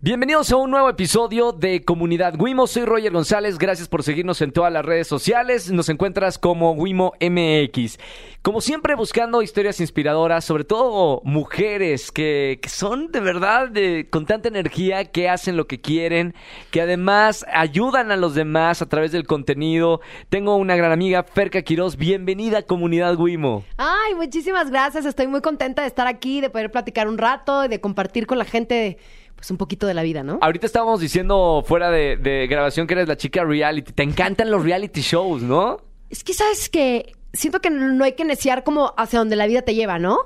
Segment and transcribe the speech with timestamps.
[0.00, 2.68] Bienvenidos a un nuevo episodio de Comunidad Wimo.
[2.68, 3.58] Soy Roger González.
[3.58, 5.72] Gracias por seguirnos en todas las redes sociales.
[5.72, 7.98] Nos encuentras como Wimo MX.
[8.40, 13.72] Como siempre, buscando historias inspiradoras, sobre todo mujeres que, son de verdad
[14.08, 16.32] con tanta energía, que hacen lo que quieren,
[16.70, 20.00] que además ayudan a los demás a través del contenido.
[20.28, 21.96] Tengo una gran amiga, Ferca Quiroz.
[21.96, 23.64] Bienvenida Comunidad Wimo.
[23.78, 25.06] Ay, muchísimas gracias.
[25.06, 28.38] Estoy muy contenta de estar aquí, de poder platicar un rato y de compartir con
[28.38, 28.98] la gente
[29.38, 30.40] pues un poquito de la vida, ¿no?
[30.42, 33.92] Ahorita estábamos diciendo fuera de, de grabación que eres la chica reality.
[33.92, 35.78] Te encantan los reality shows, ¿no?
[36.10, 39.62] Es que sabes que siento que no hay que neciar como hacia donde la vida
[39.62, 40.18] te lleva, ¿no?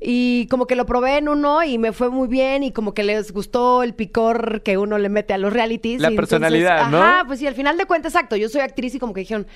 [0.00, 3.02] Y como que lo probé en uno y me fue muy bien y como que
[3.02, 6.02] les gustó el picor que uno le mete a los realities.
[6.02, 7.02] La personalidad, ¿no?
[7.02, 8.36] Ajá, pues sí, al final de cuentas, exacto.
[8.36, 9.46] Yo soy actriz y como que dijeron,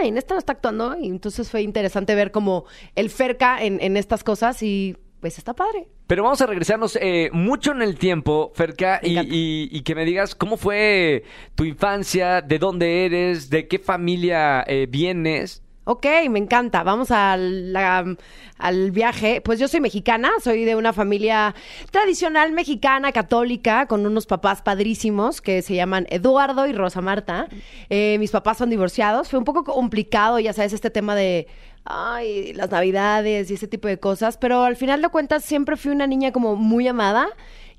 [0.00, 0.96] ay, en esta no está actuando.
[0.98, 2.64] Y entonces fue interesante ver como
[2.96, 5.86] el Ferca en, en estas cosas y pues está padre.
[6.08, 9.34] Pero vamos a regresarnos eh, mucho en el tiempo, Ferca, y, encanta.
[9.34, 11.22] y- y que me digas cómo fue
[11.54, 15.62] tu infancia, de dónde eres, de qué familia eh, vienes.
[15.84, 16.82] Ok, me encanta.
[16.84, 18.16] Vamos al, la-
[18.58, 19.40] al viaje.
[19.40, 21.54] Pues yo soy mexicana, soy de una familia
[21.90, 27.48] tradicional mexicana, católica, con unos papás padrísimos que se llaman Eduardo y Rosa Marta.
[27.90, 29.28] Eh, mis papás son divorciados.
[29.28, 31.48] Fue un poco complicado, ya sabes, este tema de
[31.84, 35.92] ay, las navidades y ese tipo de cosas, pero al final de cuentas siempre fui
[35.92, 37.28] una niña como muy amada.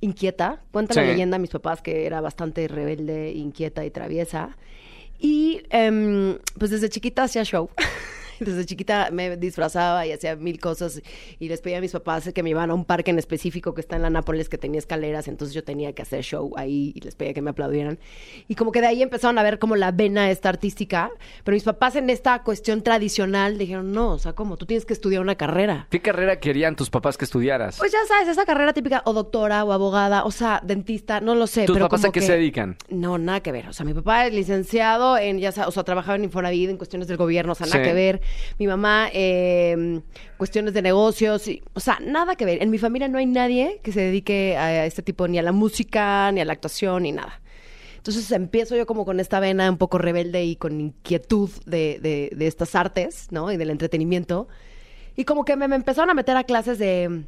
[0.02, 4.58] Inquieta, cuenta la leyenda a mis papás que era bastante rebelde, inquieta y traviesa.
[5.18, 7.70] Y em, pues desde chiquita hacía show.
[8.40, 11.02] Desde chiquita me disfrazaba y hacía mil cosas
[11.40, 13.82] y les pedía a mis papás que me llevaran a un parque en específico que
[13.82, 17.00] está en la Nápoles que tenía escaleras, entonces yo tenía que hacer show ahí y
[17.02, 18.00] les pedía que me aplaudieran.
[18.48, 21.10] Y como que de ahí empezaron a ver como la vena esta artística,
[21.44, 24.58] pero mis papás en esta cuestión tradicional dijeron, no, o sea, ¿cómo?
[24.58, 25.88] Tú tienes que estudiar una carrera.
[25.90, 27.78] ¿Qué carrera querían tus papás que estudiaras?
[27.78, 31.48] Pues ya sabes, esa carrera típica, o doctora, o abogada, o sea, dentista, no lo
[31.48, 31.66] sé.
[31.66, 32.78] ¿Tus pero papás como a qué que- se dedican?
[32.90, 33.68] No, nada que ver.
[33.68, 36.78] O sea, mi papá es licenciado en, ya sabes, o sea, trabajaba en Infonavit, en
[36.78, 37.84] cuestiones del gobierno, o sea, nada Sí.
[37.90, 38.22] que ver.
[38.60, 40.02] Mi mamá, eh,
[40.38, 42.62] cuestiones de negocios, y- o sea, nada que ver.
[42.62, 45.52] En mi familia no hay nadie que se dedique a este tipo, ni a la
[45.52, 47.40] música, ni a la actuación, ni nada.
[47.98, 52.32] Entonces empiezo yo como con esta vena un poco rebelde y con inquietud de, de-
[52.36, 53.52] de estas artes, ¿no?
[53.52, 54.48] Y del entretenimiento.
[55.16, 57.24] Y como que me, me empezaron a meter a clases de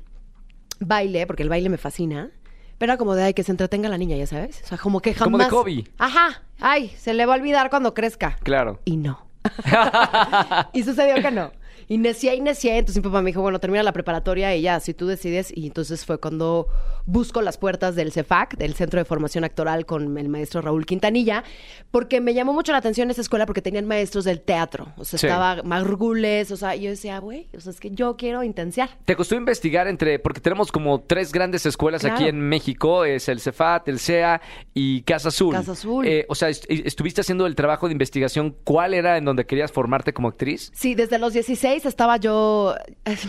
[0.79, 2.31] baile, porque el baile me fascina.
[2.77, 4.61] Pero era como de, ay, que se entretenga la niña, ya sabes.
[4.65, 5.47] O sea, como que jamás...
[5.49, 5.87] Como de hobby.
[5.97, 6.43] Ajá.
[6.59, 8.35] Ay, se le va a olvidar cuando crezca.
[8.43, 8.81] Claro.
[8.83, 9.24] Y no.
[10.73, 11.51] y sucedió que no.
[11.87, 12.77] Y necié y necié.
[12.77, 15.51] Entonces mi papá me dijo, bueno, termina la preparatoria y ya, si tú decides.
[15.55, 16.67] Y entonces fue cuando
[17.05, 21.43] busco las puertas del CEFAC, del Centro de Formación Actoral, con el maestro Raúl Quintanilla,
[21.91, 24.87] porque me llamó mucho la atención esa escuela porque tenían maestros del teatro.
[24.97, 25.27] O sea, Sí.
[25.27, 28.89] estaba Margules, o sea, yo decía, güey, o sea, es que yo quiero intensiar.
[29.05, 32.15] ¿Te costó investigar entre, porque tenemos como tres grandes escuelas Claro.
[32.15, 34.41] aquí en México, es el Cefat, el CEA
[34.73, 35.53] y Casa Azul.
[35.53, 36.05] Casa Azul.
[36.07, 39.71] Eh, o sea, est- estuviste haciendo el trabajo de investigación, ¿cuál era en donde querías
[39.71, 40.71] formarte como actriz?
[40.73, 42.75] Sí, desde los 16 estaba yo,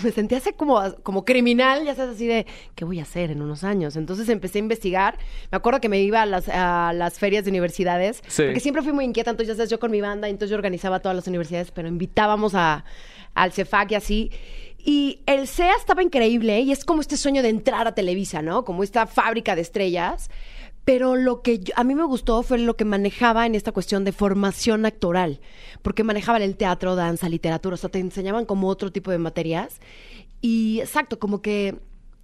[0.04, 2.46] me sentía así como, como criminal, ya sabes, así de,
[2.76, 3.96] ¿qué voy a hacer en unos años?
[3.96, 5.18] Entonces empecé a investigar.
[5.50, 8.42] Me acuerdo que me iba a las, a las ferias de universidades, Sí.
[8.44, 11.00] porque siempre fui muy inquieta, entonces ya sabes, yo con mi banda, entonces yo organizaba
[11.00, 12.84] todas las universidades, pero invitábamos a,
[13.34, 14.30] al CEFAC y así.
[14.78, 18.64] Y el CEA estaba increíble y es como este sueño de entrar a Televisa, ¿no?
[18.64, 20.30] Como esta fábrica de estrellas.
[20.86, 24.04] Pero lo que yo- a mí me gustó fue lo que manejaba en esta cuestión
[24.04, 25.40] de formación actoral,
[25.82, 29.80] porque manejaban el teatro, danza, literatura, o sea, te enseñaban como otro tipo de materias.
[30.40, 31.76] Y exacto, como que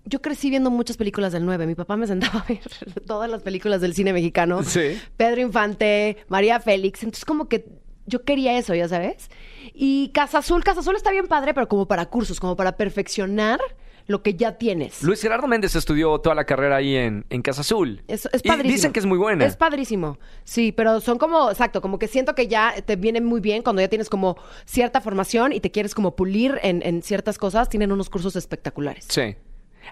[0.04, 1.66] yo crecí viendo muchas películas del 9.
[1.66, 2.60] Mi papá me sentaba a ver
[3.06, 4.62] todas las películas del cine mexicano.
[4.62, 4.98] Sí.
[5.16, 7.02] Pedro Infante, María Félix.
[7.02, 7.66] Entonces, como que
[8.06, 9.28] yo quería eso, ya sabes.
[9.74, 13.60] Y Casa Azul, Casa Azul está bien padre, pero como para cursos, como para perfeccionar
[14.06, 15.02] lo que ya tienes.
[15.02, 18.02] Luis Gerardo Méndez estudió toda la carrera ahí en, en Casa Azul.
[18.08, 18.72] Es, es Y padrísimo.
[18.74, 19.44] dicen que es muy buena.
[19.44, 20.18] Es padrísimo.
[20.44, 23.80] Sí, pero son como, exacto, como que siento que ya te viene muy bien cuando
[23.82, 27.68] ya tienes como cierta formación y te quieres como pulir en, en ciertas cosas.
[27.68, 29.06] Tienen unos cursos espectaculares.
[29.08, 29.36] Sí.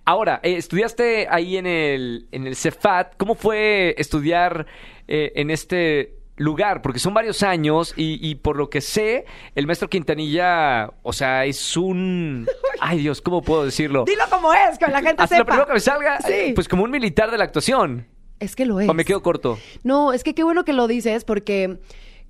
[0.05, 3.17] Ahora, eh, estudiaste ahí en el, en el Cefat.
[3.17, 4.67] ¿Cómo fue estudiar
[5.09, 6.83] eh, en este lugar?
[6.83, 11.45] Porque son varios años y, y por lo que sé, el maestro Quintanilla, o sea,
[11.45, 12.47] es un...
[12.81, 14.05] Ay Dios, ¿cómo puedo decirlo?
[14.07, 15.45] Dilo como es, que la gente Hasta lo sepa.
[15.47, 16.53] primero que me salga, Sí.
[16.55, 18.07] pues como un militar de la actuación.
[18.39, 18.89] Es que lo es.
[18.89, 19.59] ¿O me quedo corto?
[19.85, 21.79] No, es que qué bueno que lo dices porque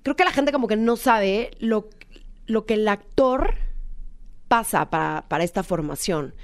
[0.03, 1.87] creo que la gente como que no sabe lo,
[2.47, 3.55] lo que el actor
[4.49, 6.35] pasa para, para esta formación.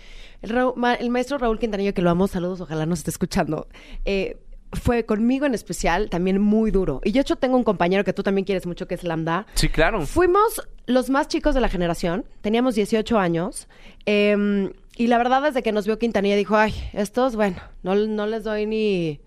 [0.42, 0.56] El,
[1.00, 3.68] el maestro Raúl Quintanillo, que lo amo, saludos, ojalá nos esté escuchando,
[4.06, 4.38] eh,
[4.78, 7.02] fue conmigo en especial también muy duro.
[7.04, 9.46] Y yo, hecho, tengo un compañero que tú también quieres mucho, que es Lambda.
[9.56, 10.06] Sí, claro.
[10.06, 13.68] Fuimos los más chicos de la generación, teníamos 18 años,
[14.06, 18.26] eh, y la verdad desde que nos vio Quintanilla dijo, ay, estos, bueno, no, no
[18.26, 19.22] les doy ni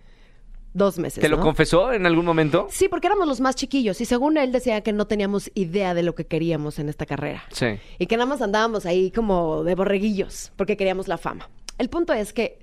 [0.74, 1.20] dos meses.
[1.20, 1.42] ¿Te lo ¿no?
[1.42, 2.66] confesó en algún momento?
[2.70, 6.02] Sí, porque éramos los más chiquillos y según él decía que no teníamos idea de
[6.02, 7.44] lo que queríamos en esta carrera.
[7.52, 7.78] Sí.
[7.98, 11.48] Y que nada más andábamos ahí como de borreguillos porque queríamos la fama.
[11.78, 12.58] El punto es que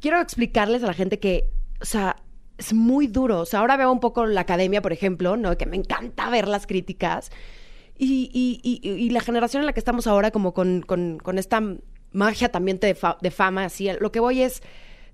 [0.00, 2.16] quiero explicarles a la gente que, o sea,
[2.56, 3.40] es muy duro.
[3.40, 5.56] O sea, ahora veo un poco la academia, por ejemplo, ¿no?
[5.56, 7.30] Que me encanta ver las críticas.
[7.96, 11.38] Y, y- y- y la generación en la que estamos ahora, como con, con- con
[11.38, 11.60] esta
[12.12, 14.62] magia también de, fa- de fama, así, lo que voy es,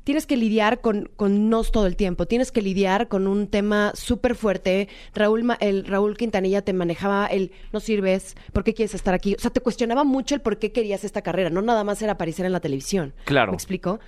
[0.05, 3.93] tienes que lidiar con, con nos todo el tiempo, tienes que lidiar con un tema
[3.95, 4.89] súper fuerte.
[5.15, 9.35] Raúl, el, Raúl Quintanilla te manejaba el, no sirves, ¿por qué quieres estar aquí?
[9.35, 12.13] O sea, te cuestionaba mucho el por qué querías esta carrera, no nada más era
[12.13, 13.15] aparecer en la televisión.
[13.25, 13.53] Claro.
[13.53, 13.99] ¿Me explico?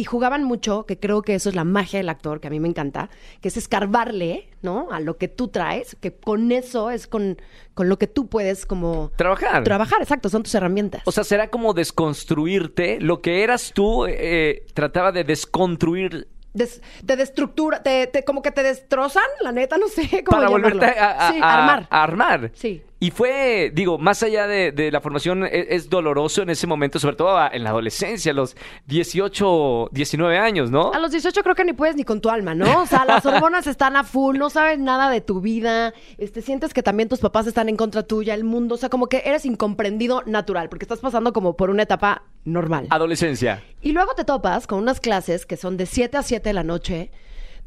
[0.00, 2.60] Y jugaban mucho, que creo que eso es la magia del actor, que a mí
[2.60, 3.10] me encanta,
[3.40, 4.86] que es escarbarle, ¿no?
[4.92, 7.36] A lo que tú traes, que con eso es con,
[7.74, 9.10] con lo que tú puedes como...
[9.16, 9.64] Trabajar.
[9.64, 11.02] Trabajar, exacto, son tus herramientas.
[11.04, 13.00] O sea, será como desconstruirte.
[13.00, 18.50] Lo que eras tú eh, trataba de desconstruir Des- te destructura, te, te- como que
[18.50, 20.70] te destrozan, la neta, no sé cómo para llamarlo.
[20.78, 21.86] volverte a, a- sí, a- armar.
[21.90, 22.50] a armar.
[22.54, 22.82] Sí.
[23.00, 26.98] Y fue, digo, más allá de, de la formación, e- es, doloroso en ese momento,
[26.98, 28.56] sobre todo en la adolescencia, a los
[28.86, 30.92] 18, 19 años, ¿no?
[30.92, 32.82] A los 18 creo que ni puedes ni con tu alma, ¿no?
[32.82, 36.74] O sea, las hormonas están a full, no sabes nada de tu vida, este, sientes
[36.74, 39.46] que también tus papás están en contra tuya, el mundo, o sea, como que eres
[39.46, 42.88] incomprendido natural, porque estás pasando como por una etapa normal.
[42.90, 43.62] Adolescencia.
[43.80, 46.64] Y luego te topas con unas clases que son de 7 a 7 de la
[46.64, 47.12] noche,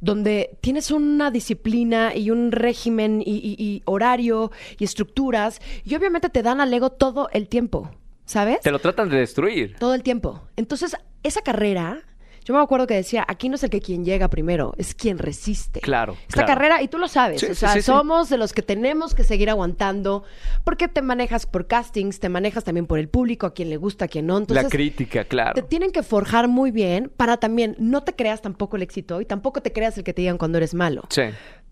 [0.02, 6.30] donde tienes una disciplina y un régimen y, y- y horario y estructuras, y obviamente
[6.30, 7.90] te dan al ego todo el tiempo,
[8.26, 8.60] ¿sabes?
[8.62, 9.76] Te lo tratan de destruir.
[9.80, 10.42] Todo el tiempo.
[10.58, 12.04] Entonces, esa carrera,
[12.44, 15.18] yo me acuerdo que decía, aquí no es el que quien llega primero, es quien
[15.18, 15.80] resiste.
[15.80, 16.48] Claro, Esta claro.
[16.48, 17.86] carrera, y tú lo sabes, Sí, o sea, sí, sí.
[17.86, 20.24] somos de los que tenemos que seguir aguantando,
[20.64, 24.06] porque te manejas por castings, te manejas también por el público, a quien le gusta,
[24.06, 24.38] a quien no.
[24.38, 25.54] Entonces, la crítica, claro.
[25.54, 29.26] te tienen que forjar muy bien para también no te creas tampoco el éxito y
[29.26, 31.04] tampoco te creas el que te digan cuando eres malo.
[31.10, 31.24] Sí.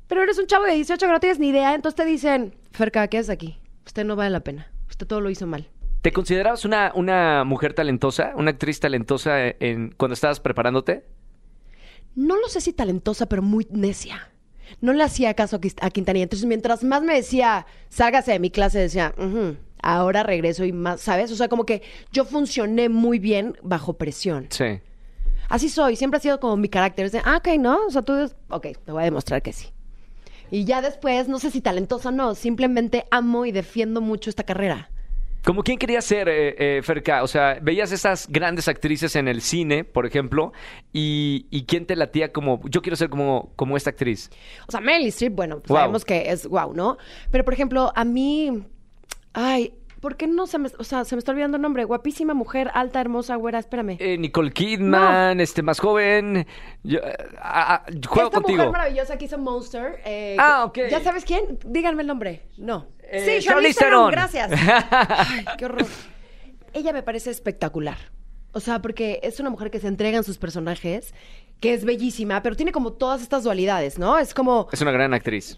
[0.07, 3.07] Pero eres un chavo de 18 que no tienes ni idea, entonces te dicen, Ferca,
[3.07, 3.59] ¿qué haces aquí?
[3.85, 4.71] Usted no vale la pena.
[4.89, 5.67] Usted todo lo hizo mal.
[6.01, 11.03] ¿Te considerabas una, una mujer talentosa, una actriz talentosa en, cuando estabas preparándote?
[12.15, 14.29] No lo sé si talentosa, pero muy necia.
[14.81, 16.23] No le hacía caso a, Quintanilla.
[16.23, 21.01] Entonces, mientras más me decía, sálgase de mi clase, decía, "Ujú, ahora regreso y más,
[21.01, 21.31] ¿sabes?
[21.31, 21.81] O sea, como que
[22.11, 24.47] yo funcioné muy bien bajo presión.
[24.49, 24.79] Sí.
[25.47, 27.07] Así soy, siempre ha sido como mi carácter.
[27.07, 27.85] Es de, ah, ok, ¿no?
[27.87, 28.13] O sea, tú,
[28.49, 29.67] ok, te voy a demostrar que sí.
[30.51, 34.43] Y ya después, no sé si talentosa o no, simplemente amo y defiendo mucho esta
[34.43, 34.89] carrera.
[35.43, 37.23] ¿Como quién quería ser, eh, eh, Ferca?
[37.23, 40.51] O sea, veías esas grandes actrices en el cine, por ejemplo,
[40.93, 44.29] y, y quién te latía como, yo quiero ser como, como esta actriz.
[44.67, 45.77] O sea, Meryl Streep, bueno, pues Wow.
[45.77, 46.97] sabemos que es wow, ¿no?
[47.31, 48.63] Pero, por ejemplo, a mí,
[49.33, 51.83] ay, ¿por qué no se me, o sea, se me está olvidando el nombre?
[51.85, 53.97] Guapísima mujer, alta, hermosa, güera, espérame.
[53.99, 56.45] Eh, Nicole Kidman, este más joven.
[56.83, 58.57] Yo, eh, ah, ah, juego Esta contigo.
[58.57, 59.99] mujer maravillosa que hizo Monster.
[60.05, 60.79] eh, Ah, ok.
[60.89, 61.59] ¿Ya sabes quién?
[61.65, 62.43] Díganme el nombre.
[62.57, 62.87] No.
[63.11, 64.51] Eh, sí, Charlize Theron, gracias.
[64.91, 65.85] Ay, qué horror.
[66.73, 67.97] Ella me parece espectacular.
[68.51, 71.13] O sea, porque es una mujer que se entrega en sus personajes,
[71.59, 74.17] que es bellísima, pero tiene como todas estas dualidades, ¿no?
[74.17, 75.57] Es como, Es una gran actriz.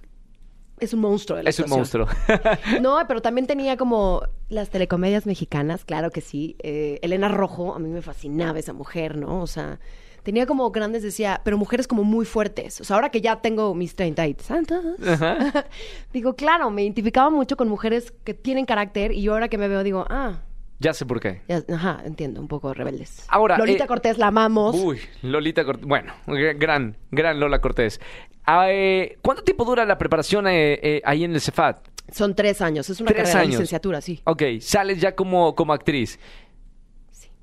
[0.79, 2.07] es un monstruo de la Es un monstruo.
[2.81, 6.55] No, pero también tenía como las telecomedias mexicanas, claro que sí.
[6.63, 9.41] Eh, Elena Rojo, a mí me fascinaba esa mujer, ¿no?
[9.41, 9.79] O sea,
[10.23, 12.79] tenía como grandes, decía, pero mujeres como muy fuertes.
[12.81, 14.35] O sea, ahora que ya tengo mis 30 y
[16.13, 19.67] digo, claro, me identificaba mucho con mujeres que tienen carácter y yo ahora que me
[19.67, 20.41] veo digo, ah,
[20.79, 21.41] Ya sé por qué.
[21.47, 23.25] ya, ajá, entiendo, un poco rebeldes.
[23.27, 24.75] Ahora, Lolita eh, Cortés, la amamos.
[24.75, 25.85] Uy, Lolita Cortés.
[25.85, 27.99] Bueno, gr- gran, gran Lola Cortés.
[28.45, 31.87] Ah, eh, ¿Cuánto tiempo dura la preparación eh, ahí en el Cefat?
[32.11, 33.51] Son tres años, es una Tres carrera de años.
[33.53, 34.21] licenciatura, sí.
[34.25, 36.19] Ok, sales ya como, como actriz.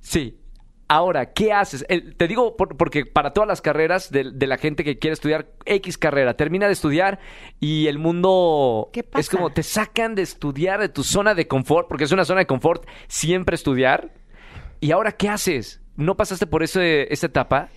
[0.00, 0.36] Sí.
[0.90, 1.84] Ahora, ¿qué haces?
[1.90, 5.12] El- te digo por- porque para todas las carreras de, de la gente que quiere
[5.12, 7.18] estudiar X carrera, termina de estudiar
[7.60, 9.20] y el mundo ¿Qué pasa?
[9.20, 12.40] es como te sacan de estudiar de tu zona de confort, porque es una zona
[12.40, 14.12] de confort siempre estudiar.
[14.80, 15.82] ¿Y ahora qué haces?
[15.96, 17.68] ¿No pasaste por ese, esa etapa?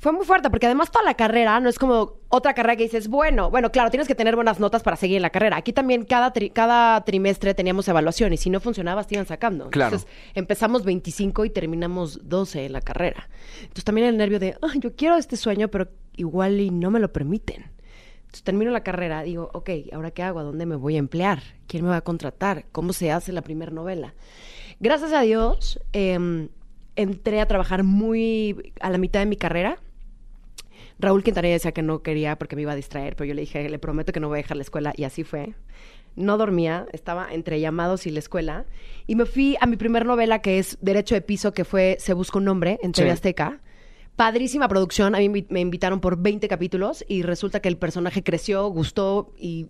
[0.00, 3.08] Fue muy fuerte, porque además toda la carrera no es como otra carrera que dices,
[3.08, 5.56] bueno, bueno, claro, tienes que tener buenas notas para seguir en la carrera.
[5.56, 9.70] Aquí también cada, tri- cada trimestre teníamos evaluación y si no funcionaba, te iban sacando.
[9.70, 9.96] Claro.
[9.96, 13.28] Entonces empezamos 25 y terminamos 12 en la carrera.
[13.62, 17.00] Entonces también el nervio de, "Ay, yo quiero este sueño, pero igual y no me
[17.00, 17.64] lo permiten.
[18.20, 20.38] Entonces termino la carrera, digo, ok, ¿ahora qué hago?
[20.38, 21.42] ¿A dónde me voy a emplear?
[21.66, 22.66] ¿Quién me va a contratar?
[22.72, 24.14] ¿Cómo se hace la primera novela?
[24.80, 26.50] Gracias a Dios, em,
[26.94, 29.78] entré a trabajar muy a la mitad de mi carrera.
[31.00, 33.68] Raúl Quintanilla decía que no quería porque me iba a distraer, pero yo le dije,
[33.68, 35.54] le prometo que no voy a dejar la escuela y así fue.
[36.16, 38.66] No dormía, estaba entre llamados y la escuela
[39.06, 42.12] y me fui a mi primer novela que es Derecho de Piso, que fue Se
[42.14, 43.12] busca un nombre en TV Sí.
[43.12, 43.60] Azteca.
[44.16, 45.14] Padrísima producción.
[45.14, 49.68] A mí me invitaron por 20 capítulos y resulta que el personaje creció, gustó y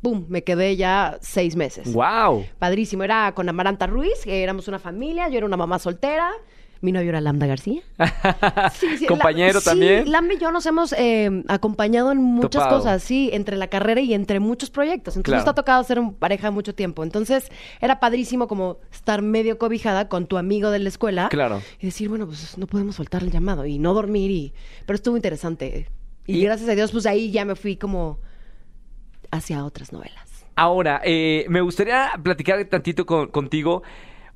[0.00, 0.26] ¡pum!
[0.28, 1.92] Me quedé ya seis meses.
[1.92, 2.44] ¡Wow!
[2.60, 3.02] Padrísimo.
[3.02, 6.30] Era con Amaranta Ruiz, que éramos una familia, yo era una mamá soltera.
[6.84, 7.80] Mi novio era Lambda García.
[8.74, 10.04] Sí, sí, Compañero Lam- también.
[10.04, 12.78] Sí, Lambda y yo nos hemos eh, acompañado en muchas Topado.
[12.78, 15.16] cosas, sí, entre la carrera y entre muchos proyectos.
[15.16, 15.42] Entonces Claro.
[15.44, 17.02] nos ha tocado ser un pareja mucho tiempo.
[17.02, 17.48] Entonces
[17.80, 21.28] era padrísimo como estar medio cobijada con tu amigo de la escuela.
[21.30, 21.62] Claro.
[21.80, 24.30] Y decir, bueno, pues no podemos soltar el llamado y no dormir.
[24.30, 24.52] y
[24.86, 25.88] Pero estuvo interesante.
[26.26, 28.18] Y, Y- gracias a Dios, pues ahí ya me fui como
[29.30, 30.44] hacia otras novelas.
[30.56, 33.82] Ahora, eh, me gustaría platicar tantito con- contigo.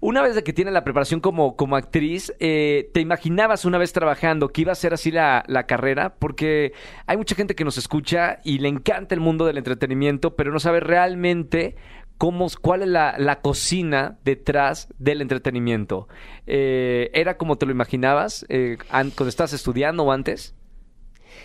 [0.00, 3.92] Una vez de que tienes la preparación como, como actriz, eh, ¿te imaginabas una vez
[3.92, 6.14] trabajando que iba a ser así la, la carrera?
[6.20, 6.72] Porque
[7.06, 10.60] hay mucha gente que nos escucha y le encanta el mundo del entretenimiento, pero no
[10.60, 11.74] sabe realmente
[12.16, 16.06] cómo, cuál es la, la cocina detrás del entretenimiento.
[16.46, 20.54] Eh, ¿Era como te lo imaginabas eh, an- cuando estabas estudiando o antes?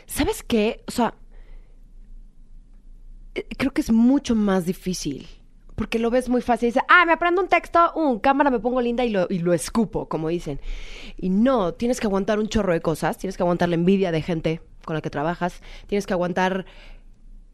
[0.05, 0.83] ¿Sabes qué?
[0.87, 1.15] O sea,
[3.57, 5.27] creo que es mucho más difícil.
[5.75, 6.69] Porque lo ves muy fácil.
[6.69, 9.53] Dice, ah, me aprendo un texto, un cámara, me pongo linda y lo, y lo
[9.53, 10.59] escupo, como dicen.
[11.17, 13.17] Y no, tienes que aguantar un chorro de cosas.
[13.17, 15.61] Tienes que aguantar la envidia de gente con la que trabajas.
[15.87, 16.65] Tienes que aguantar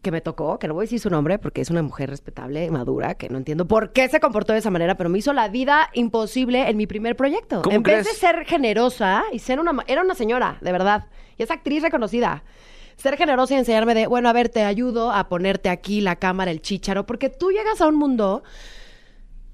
[0.02, 2.70] que me tocó, que no voy a decir su nombre porque es una mujer respetable,
[2.72, 5.50] madura, que no entiendo por qué se comportó de esa manera, pero me hizo la
[5.50, 7.62] vida imposible en mi primer proyecto.
[7.62, 8.18] ¿Cómo en vez de crees?
[8.18, 9.84] ser generosa y ser una...
[9.88, 11.08] Era una señora, de verdad.
[11.38, 12.44] Y es actriz reconocida.
[13.01, 16.51] Ser generosa y enseñarme de, bueno, a ver, te ayudo a ponerte aquí la cámara,
[16.51, 18.44] el chícharo, porque tú llegas a un mundo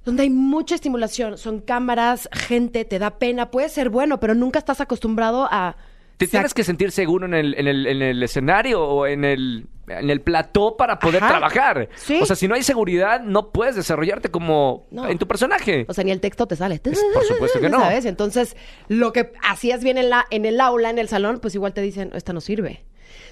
[0.04, 4.60] donde hay mucha estimulación, son cámaras, gente, te da pena, puede ser bueno, pero nunca
[4.60, 5.76] estás acostumbrado a...
[6.18, 9.68] ¿Te tienes que sentir seguro en el, en el, en el escenario o en el,
[9.90, 11.34] en el plató para poder Ajá.
[11.34, 11.90] trabajar?
[11.96, 12.20] Sí.
[12.22, 15.08] O sea, si no hay seguridad, no puedes desarrollarte como No.
[15.10, 15.86] en tu personaje.
[15.90, 16.76] O sea, ni el texto te sale.
[16.82, 17.82] Es- por supuesto que no.
[17.82, 18.06] ¿Sabes?
[18.06, 18.56] Entonces,
[18.88, 21.82] lo que hacías bien en, la, en el aula, en el salón, pues igual te
[21.82, 22.86] dicen, esta no sirve.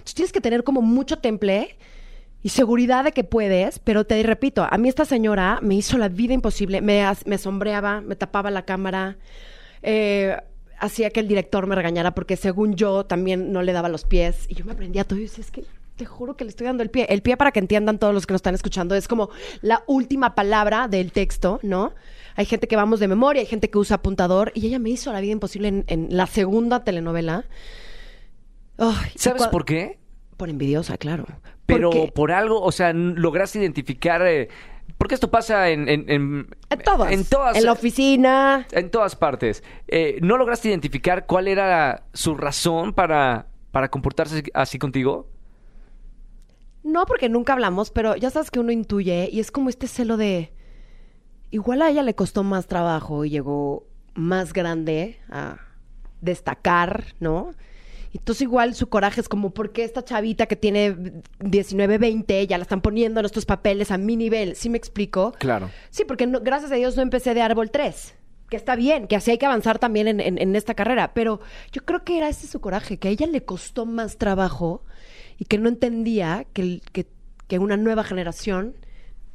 [0.04, 1.78] Entonces tienes que tener como mucho temple
[2.42, 6.10] y seguridad de que puedes, pero te repito, a mí esta señora me hizo la
[6.10, 9.16] vida imposible, me, me sombreaba, me tapaba la cámara,
[9.82, 10.36] eh,
[10.78, 14.46] hacía que el director me regañara porque según yo también no le daba los pies
[14.50, 15.64] y yo me aprendía todo y decía, es que
[15.96, 17.06] te juro que le estoy dando el pie.
[17.08, 19.30] El pie para que entiendan todos los que nos están escuchando es como
[19.62, 21.94] la última palabra del texto, ¿no?
[22.36, 25.14] Hay gente que vamos de memoria, hay gente que usa apuntador y ella me hizo
[25.14, 27.46] la vida imposible en la segunda telenovela.
[29.16, 30.00] ¿Sabes por qué?
[30.38, 31.26] Por envidiosa, claro.
[31.66, 34.26] Pero por algo, o sea, lograste identificar...
[34.26, 34.50] eh,
[34.98, 35.88] porque esto pasa en...
[35.90, 37.12] En, en, En todas.
[37.12, 37.56] En todas.
[37.58, 38.68] En la oficina.
[38.72, 39.64] En todas partes.
[39.88, 45.28] Eh, ¿No lograste identificar cuál era su razón para, para comportarse así- así contigo?
[46.84, 50.18] No, porque nunca hablamos, pero ya sabes que uno intuye y es como este celo
[50.18, 50.52] de.
[51.50, 55.58] Igual a ella le costó más trabajo y llegó más grande a
[56.20, 57.54] destacar, ¿no?
[58.14, 60.96] Entonces igual su coraje es como, ¿por qué esta chavita que tiene
[61.40, 64.56] 19, 20 ya la están poniendo en estos papeles a mi nivel?
[64.56, 65.34] ¿Sí me explico?
[65.40, 65.70] Claro.
[65.90, 68.16] Sí, porque no- gracias a Dios no empecé de árbol 3.
[68.50, 71.14] Que está bien, que así hay que avanzar también en, en- en esta carrera.
[71.16, 71.40] Pero
[71.72, 74.84] yo creo que era ese su coraje, que a ella le costó más trabajo
[75.40, 76.82] y que no entendía que,
[77.48, 78.76] que una nueva generación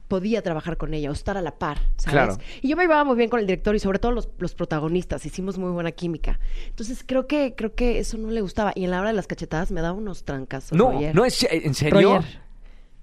[0.08, 2.10] podía trabajar con ella o estar a la par, ¿sabes?
[2.12, 2.36] Claro.
[2.62, 5.24] Y yo me llevaba muy bien con el director y sobre todo los, los protagonistas,
[5.26, 6.40] hicimos muy buena química.
[6.66, 8.72] Entonces creo que, creo que eso no le gustaba.
[8.74, 10.72] Y en la hora de las cachetadas me daba unos trancas.
[10.72, 11.14] No, Roger.
[11.14, 11.46] no es...
[11.50, 12.16] ¿En serio?
[12.16, 12.48] Roger.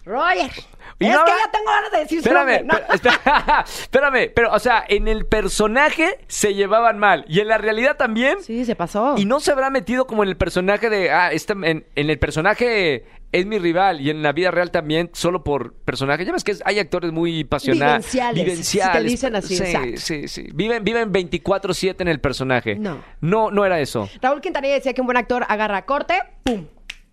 [0.06, 0.52] Roger.
[1.00, 2.74] Y es no que ya tengo ganas de decir su Espérame, nombre, ¿no?
[2.88, 7.58] pero- espera- espérame, pero, o sea, en el personaje se llevaban mal y en la
[7.58, 8.42] realidad también.
[8.44, 9.16] Sí, se pasó.
[9.18, 12.20] Y no se habrá metido como en el personaje de, ah, esta- en, en el
[12.20, 13.04] personaje
[13.36, 16.24] es mi rival y en la vida real también solo por personaje.
[16.26, 18.06] Ya ves que hay actores muy pasionales.
[18.34, 19.98] Vivenciales, si te dicen así, sí, exacto.
[19.98, 20.48] Sí, sí.
[20.54, 22.76] Viven, viven 24-7 en el personaje.
[22.76, 23.00] No.
[23.22, 24.10] No, no era eso.
[24.22, 26.66] Raúl Quintanilla decía que un buen actor agarra corte, pum,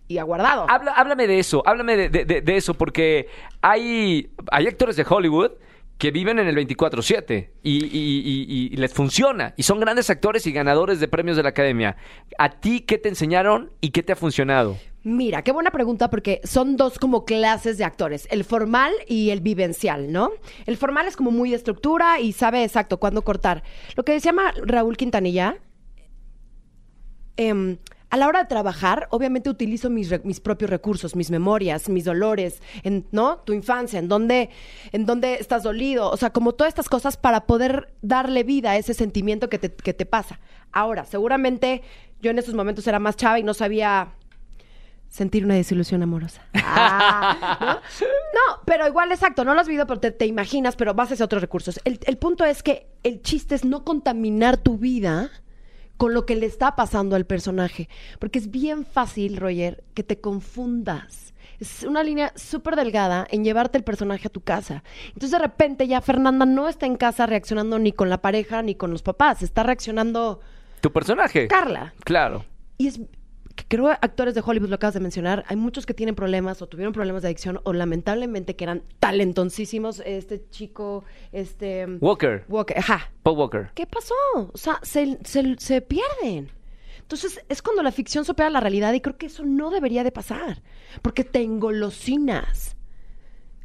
[0.07, 0.65] y aguardado.
[0.69, 3.27] Habla, háblame de eso, háblame de, de- de- de eso, porque
[3.61, 5.51] hay, hay actores de Hollywood
[5.97, 9.53] que viven en el 24-7 y, y- y- y les funciona.
[9.57, 11.95] Y son grandes actores y ganadores de premios de la academia.
[12.37, 14.77] ¿A ti qué te enseñaron y qué te ha funcionado?
[15.05, 19.41] Mira, qué buena pregunta porque son dos como clases de actores, el formal y el
[19.41, 20.31] vivencial, ¿no?
[20.65, 23.63] El formal es como muy de estructura y sabe exacto cuándo cortar.
[23.97, 24.33] Lo que decía
[24.65, 25.57] Raúl Quintanilla,
[27.35, 27.79] em,
[28.09, 32.61] a la hora de trabajar, obviamente utilizo mis, mis propios recursos, mis memorias, mis dolores,
[32.83, 33.39] en, ¿no?
[33.39, 34.51] Tu infancia, en dónde,
[34.93, 38.77] en dónde estás dolido, o sea, como todas estas cosas para poder darle vida a
[38.77, 40.39] ese sentimiento que te, que te pasa.
[40.71, 41.81] Ahora, seguramente
[42.21, 44.13] yo en esos momentos era más chava y no sabía
[45.13, 46.41] sentir una desilusión amorosa.
[46.75, 48.07] Ah, ¿no?
[48.07, 51.23] No, pero igual, exacto, no lo has vivido, pero te, te imaginas, pero vas hacia
[51.23, 51.79] otros recursos.
[51.85, 55.29] El, el punto es que el chiste es no contaminar tu vida
[55.97, 57.89] con lo que le está pasando al personaje.
[58.17, 61.35] Porque es bien fácil, Roger, que te confundas.
[61.59, 64.83] Es una línea súper delgada en llevarte el personaje a tu casa.
[65.09, 68.73] Entonces de repente ya Fernanda no está en casa reaccionando ni con la pareja ni
[68.73, 69.43] con los papás.
[69.43, 70.39] Está reaccionando
[70.81, 71.47] ¿Tu personaje?
[71.47, 71.93] Carla.
[72.03, 72.45] Claro.
[72.79, 72.99] Y es
[73.67, 76.67] creo que actores de Hollywood, lo acabas de mencionar, hay muchos que tienen problemas o
[76.67, 80.01] tuvieron problemas de adicción o lamentablemente que eran talentoncísimos.
[80.05, 81.85] Este chico, este...
[82.01, 82.45] Walker.
[82.49, 83.11] Walker, ajá.
[83.21, 83.69] Paul Walker.
[83.75, 84.13] ¿Qué pasó?
[84.35, 86.51] O sea, se, se- se pierden.
[86.99, 90.11] Entonces, es cuando la ficción supera la realidad y creo que eso no debería de
[90.11, 90.61] pasar.
[91.01, 92.75] Porque te engolosinas.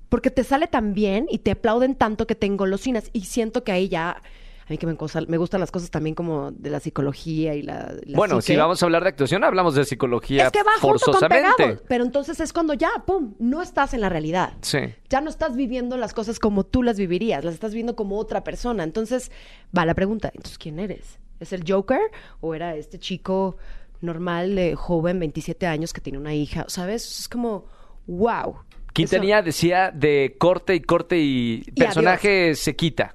[0.08, 3.10] Porque te sale tan bien y te aplauden tanto que te engolosinas.
[3.12, 4.22] Y siento que ahí ya...
[4.68, 7.62] A mí que me, cosa- me gustan las cosas también como de la psicología y
[7.62, 7.94] la...
[8.04, 10.88] la Bueno, si vamos a hablar de actuación, hablamos de psicología Es que va junto
[11.06, 11.54] con forzosamente.
[11.56, 11.82] pegado.
[11.88, 14.52] Pero entonces es cuando ya, pum, no estás en la realidad.
[14.60, 14.80] Sí.
[15.08, 18.44] Ya no estás viviendo las cosas como tú las vivirías, las estás viendo como otra
[18.44, 18.84] persona.
[18.84, 19.32] Entonces,
[19.76, 21.18] va la pregunta, entonces, ¿quién eres?
[21.40, 22.00] ¿Es el Joker
[22.40, 23.56] o era este chico
[24.02, 26.66] normal, eh, joven, 27 años, que tiene una hija?
[26.68, 27.20] ¿Sabes?
[27.20, 27.64] Es como,
[28.06, 28.56] wow.
[28.92, 33.14] Quintanilla decía de corte y corte y personaje se quita.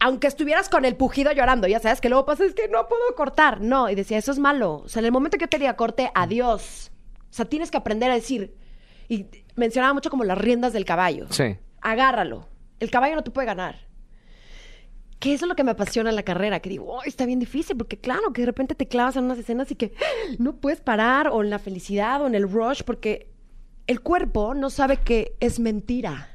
[0.00, 3.14] Aunque estuvieras con el pujido llorando, ya sabes que luego pasa es que no puedo
[3.14, 3.60] cortar.
[3.60, 4.82] No, y decía, eso es malo.
[4.84, 6.90] O sea, en el momento que te diga corte, adiós.
[7.30, 8.56] O sea, tienes que aprender a decir.
[9.08, 9.26] Y
[9.56, 11.26] mencionaba mucho como las riendas del caballo.
[11.30, 11.56] Sí.
[11.82, 12.48] Agárralo.
[12.80, 13.76] El caballo no te puede ganar.
[15.18, 17.38] Que eso es lo que me apasiona en la carrera, que digo, "Ay, está bien
[17.38, 19.92] difícil, porque claro, que de repente te clavas en unas escenas y que
[20.38, 23.30] no puedes parar, o en la felicidad, o en el rush, porque
[23.86, 26.29] el cuerpo no sabe que es mentira.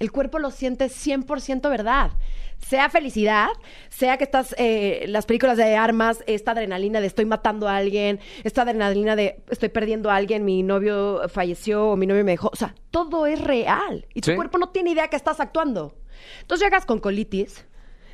[0.00, 2.12] El cuerpo lo siente 100% verdad.
[2.58, 3.48] Sea felicidad,
[3.90, 8.18] sea que estás, eh, las películas de armas, esta adrenalina de estoy matando a alguien,
[8.44, 12.48] esta adrenalina de estoy perdiendo a alguien, mi novio falleció o mi novio me dejó.
[12.52, 14.06] O sea, todo es real.
[14.14, 14.36] Y tu Sí.
[14.36, 15.94] cuerpo no tiene idea que estás actuando.
[16.40, 17.66] Entonces llegas con colitis.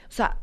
[0.09, 0.39] O sea,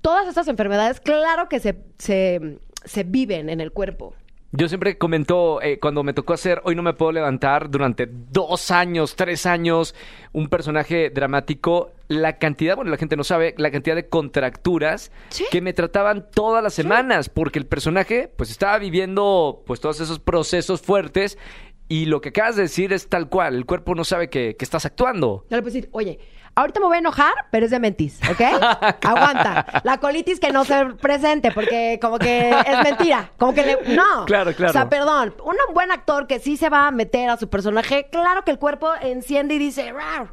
[0.00, 4.14] todas estas enfermedades, claro que se, se, se viven en el cuerpo.
[4.52, 8.72] Yo siempre comento, eh, cuando me tocó hacer Hoy no me puedo levantar, durante dos
[8.72, 9.94] años, tres años,
[10.32, 15.44] un personaje dramático, la cantidad, bueno, la gente no sabe, la cantidad de contracturas Sí.
[15.52, 20.18] que me trataban todas las semanas, porque el personaje, pues, estaba viviendo, pues, todos esos
[20.18, 21.38] procesos fuertes
[21.86, 24.64] y lo que acabas de decir es tal cual, el cuerpo no sabe que, que
[24.64, 25.44] estás actuando.
[25.48, 26.18] Ya le puedes decir, oye,
[26.60, 28.40] ahorita me voy a enojar, pero es de mentis, ¿ok?
[29.04, 29.80] Aguanta.
[29.84, 33.30] La colitis que no se presente, porque como que es mentira.
[33.38, 33.94] Como que le...
[33.94, 34.24] No.
[34.26, 34.70] Claro, claro.
[34.70, 35.34] O sea, perdón.
[35.44, 38.58] Un buen actor que sí se va a meter a su personaje, claro que el
[38.58, 39.92] cuerpo enciende y dice...
[39.92, 40.32] "Rar".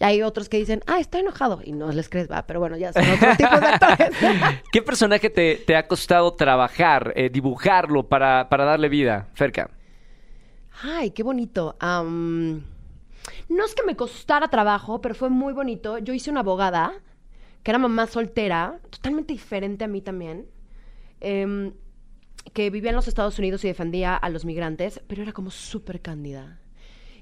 [0.00, 1.60] Y hay otros que dicen, ah, está enojado.
[1.64, 2.42] Y no les crees, va.
[2.46, 4.10] Pero bueno, ya son otros tipos de actores.
[4.72, 9.70] ¿Qué personaje te, te ha costado trabajar, eh, dibujarlo para, para darle vida, Ferca?
[10.84, 11.74] Ay, qué bonito.
[11.80, 12.62] Am,
[13.48, 15.98] no es que me costara trabajo, pero fue muy bonito.
[15.98, 16.92] Yo hice una abogada,
[17.62, 20.46] que era mamá soltera, totalmente diferente a mí también,
[21.20, 21.72] em,
[22.52, 26.00] que vivía en los Estados Unidos y defendía a los migrantes, pero era como súper
[26.00, 26.60] cándida.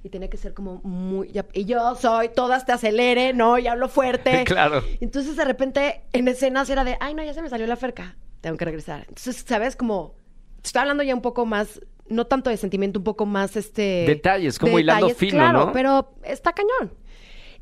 [0.03, 1.33] Y tenía que ser como muy...
[1.33, 3.59] ya- y yo soy, todas te acelere, ¿no?
[3.59, 4.45] Y hablo fuerte.
[4.47, 4.83] Claro.
[5.01, 8.17] Entonces, de repente, en escenas era de, ay, no, ya se me salió la ferca.
[8.41, 9.01] Tengo que regresar.
[9.09, 9.75] Entonces, ¿sabes?
[9.75, 10.15] Como,
[10.63, 14.05] estoy hablando ya un poco más, no tanto de sentimiento, un poco más este...
[14.07, 15.73] Detalles, como hilando fino, claro, ¿no?
[15.73, 16.95] pero está cañón.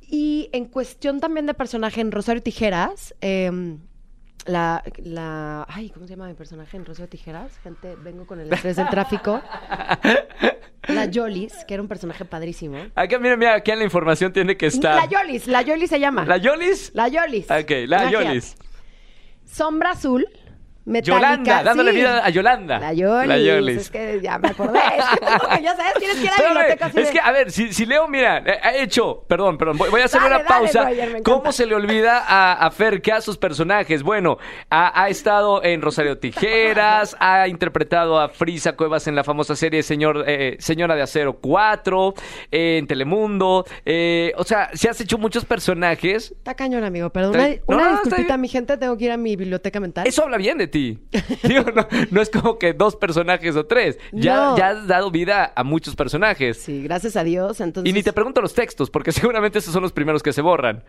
[0.01, 3.79] Y en cuestión también de personaje en Rosario Tijeras, em,
[4.47, 5.67] la, la...
[5.69, 7.59] Ay, ¿cómo se llama mi personaje en Rosario Tijeras?
[7.59, 9.41] Gente, vengo con el estrés del tráfico.
[10.89, 12.77] La Yolis, que era un personaje padrísimo.
[12.95, 14.97] Acá, mira, mira, aquí en la información tiene que estar.
[14.97, 16.25] La Yolis, la Yolis se llama.
[16.27, 16.91] ¿La Yolis?
[16.95, 17.51] La Yolis.
[17.51, 18.13] Ok, la Imagínate.
[18.13, 18.57] Yolis.
[19.45, 20.27] Sombra azul,
[20.87, 21.97] Yolanda, dándole sí.
[21.99, 22.79] vida a Yolanda.
[22.79, 23.29] La Yolis.
[23.29, 23.77] La Yolis.
[23.79, 24.79] Es que ya me acordé.
[24.79, 27.21] Es que como que ya sabes, tienes que ir a la biblioteca es de- que,
[27.21, 30.35] a ver, si, si Leo, mira, eh, ha hecho, perdón, perdón, voy, a hacer Dale,
[30.35, 30.83] una dale, pausa.
[30.85, 31.23] Roger.
[31.23, 34.03] ¿Cómo se le olvida a, a Ferca sus personajes?
[34.03, 34.37] Bueno,
[34.71, 39.83] ha, ha estado en Rosario Tijeras, ha interpretado a Frisa Cuevas en la famosa serie
[39.83, 42.15] Señor, eh, Señora de Acero 4,
[42.51, 43.65] eh, en Telemundo.
[43.87, 46.33] eh, o sea, se has hecho muchos personajes.
[46.33, 47.11] Está cañón, amigo.
[47.11, 47.35] Perdón.
[47.37, 48.77] Una, No, una disculpita, mi gente.
[48.77, 50.07] Tengo que ir a mi biblioteca mental.
[50.07, 50.74] Eso habla bien de ti.
[51.45, 53.99] No, no es como que dos personajes o tres.
[54.13, 54.57] Ya, No.
[54.59, 56.59] ya has dado vida a muchos personajes.
[56.59, 57.61] Sí, gracias a Dios.
[57.61, 60.43] Entonces, Y ni te pregunto los textos, porque seguramente esos son los primeros que se
[60.43, 60.85] borran.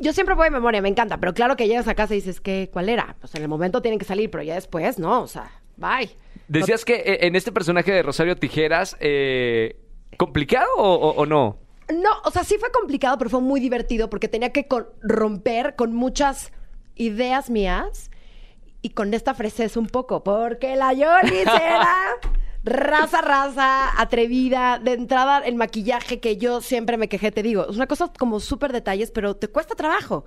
[0.00, 1.18] yo siempre voy de memoria, me encanta.
[1.18, 2.68] Pero claro que llegas a casa y dices, ¿qué?
[2.72, 3.16] ¿Cuál era?
[3.20, 5.22] Pues en el momento tienen que salir, pero ya después, no.
[5.22, 6.10] O sea, bye.
[6.48, 9.76] Decías que eh, en este personaje de Rosario Tijeras, eh,
[10.18, 11.58] ¿complicado o, o- o no?
[11.92, 15.74] No, o sea, sí fue complicado, pero fue muy divertido porque tenía que con- romper
[15.76, 16.50] con muchas
[16.96, 18.10] ideas mías
[18.84, 22.18] y con esta fresez un poco, porque la Yolis era
[22.64, 27.76] raza, raza, atrevida, de entrada el maquillaje que yo siempre me quejé, te digo, es
[27.76, 30.26] una cosa como súper detalles, pero te cuesta trabajo.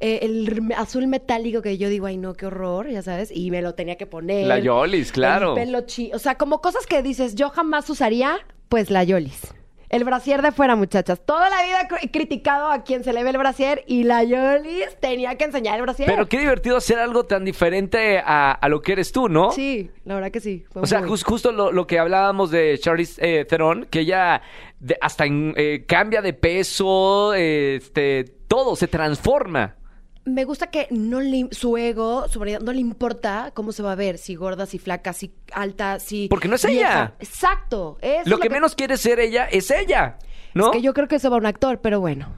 [0.00, 3.60] eh, el azul metálico que yo digo, ay no, qué horror, ya sabes, y me
[3.60, 4.46] lo tenía que poner.
[4.46, 5.50] La Yolis, claro.
[5.50, 8.38] El pelo chi, o sea, como cosas que dices, yo jamás usaría,
[8.70, 9.52] pues la Yolis.
[9.92, 11.20] El brasier de fuera, muchachas.
[11.24, 14.96] Toda la vida he criticado a quien se le ve el brasier y la Yolis
[15.00, 16.08] tenía que enseñar el brasier.
[16.08, 19.50] Pero qué divertido hacer algo tan diferente a, a lo que eres tú, ¿no?
[19.52, 20.64] Sí, la verdad que sí.
[20.72, 24.40] fue O sea, muy- justo lo, lo que hablábamos de Charlize eh, Theron, que ella
[24.80, 29.76] de- hasta en- eh, cambia de peso, eh, este, todo se transforma.
[30.24, 33.92] Me gusta que no le, su ego, su variedad, no le importa cómo se va
[33.92, 36.28] a ver, si gorda, si flaca, si alta, si.
[36.28, 36.90] Porque no es vieja.
[36.92, 37.14] ella.
[37.18, 37.98] Exacto.
[38.00, 40.18] Eso es lo que menos quiere ser ella es ella,
[40.54, 40.66] ¿no?
[40.66, 42.32] Es que yo creo que eso va a un actor, pero bueno.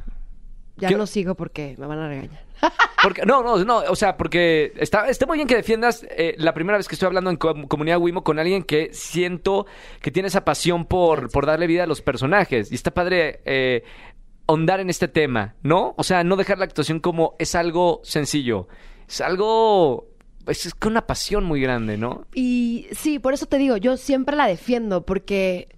[0.77, 2.43] Ya ¿Qué- no sigo porque me van a regañar.
[3.03, 6.55] Porque, no, no, no, o sea, porque está, está muy bien que defiendas eh, la
[6.55, 9.67] primera vez que estoy hablando en com- comunidad Wimo con alguien que siento
[10.01, 12.73] que tiene esa pasión por, por darle vida a los personajes.
[12.73, 13.83] Y está padre eh,
[14.47, 15.95] ahondar en este tema, ¿no?
[15.97, 18.69] O sea, no dejar la actuación como es algo sencillo.
[19.09, 20.09] Es algo.
[20.47, 22.27] Es, es con una pasión muy grande, ¿no?
[22.35, 25.69] Y sí, por eso te digo, yo siempre la defiendo porque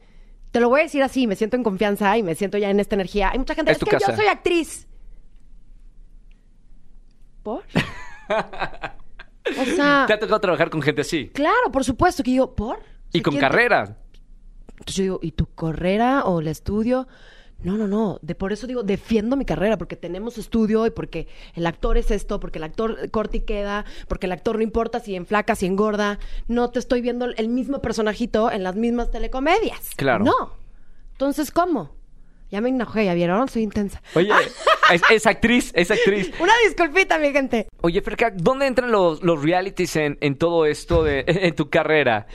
[0.50, 2.81] te lo voy a decir así, me siento en confianza y me siento ya en
[2.81, 3.31] esta energía.
[3.31, 4.11] Hay mucha gente, Es es, que casa.
[4.12, 4.88] yo soy actriz.
[7.42, 7.62] ¿Por?
[9.61, 11.29] o sea, Te ha tocado trabajar con gente así.
[11.29, 12.79] claro, por supuesto que yo, ¿por?
[12.79, 12.81] O
[13.12, 13.96] Y con ¿quién te- carrera.
[14.70, 17.07] Entonces yo digo, ¿y tu carrera o el estudio?
[17.62, 18.19] No, no, no.
[18.23, 22.11] De por eso digo, defiendo mi carrera, porque tenemos estudio y porque el actor es
[22.11, 25.66] esto, porque el actor corta y queda, porque el actor no importa si enflaca, si
[25.66, 26.19] engorda.
[26.49, 29.90] No te estoy viendo el mismo personajito en las mismas telecomedias.
[29.97, 30.25] Claro.
[30.25, 30.53] No.
[31.12, 31.97] Entonces, ¿cómo?
[32.51, 34.01] Ya me enojé, ya vieron, soy intensa.
[34.14, 34.31] Oye,
[34.92, 36.31] es, es actriz, es actriz.
[36.38, 37.66] Una disculpita, mi gente.
[37.81, 42.27] Oye, Ferca, ¿dónde entran los, los realities en, en todo esto de en tu carrera?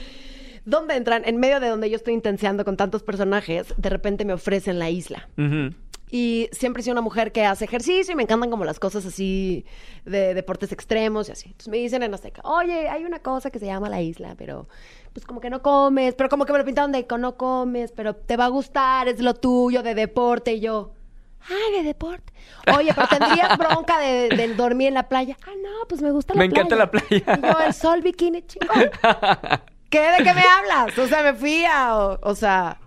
[0.64, 1.22] ¿Dónde entran?
[1.24, 4.90] En medio de donde yo estoy intenseando con tantos personajes, de repente me ofrecen la
[4.90, 5.28] isla.
[6.14, 9.06] Y siempre he sido una mujer que hace ejercicio y me encantan como las cosas
[9.06, 9.64] así
[10.04, 11.46] de deportes extremos y así.
[11.46, 14.68] Entonces me dicen en Azteca, oye, hay una cosa que se llama la isla, pero
[15.14, 18.14] pues como que no comes, pero como que me lo pintaron de no comes, pero
[18.14, 20.52] te va a gustar, es lo tuyo, de deporte.
[20.52, 20.92] Y yo,
[21.48, 22.30] ay, de deporte.
[22.76, 25.38] Oye, pero tendrías bronca de, de dormir en la playa.
[25.46, 26.60] Ah, no, pues me gusta la Me playa.
[26.60, 27.06] encanta la playa.
[27.10, 28.90] Y yo, el sol, bikini, chingón.
[29.92, 30.00] ¿Qué?
[30.00, 30.98] ¿De qué me hablas?
[30.98, 32.78] O sea, me fui a, o, o sea,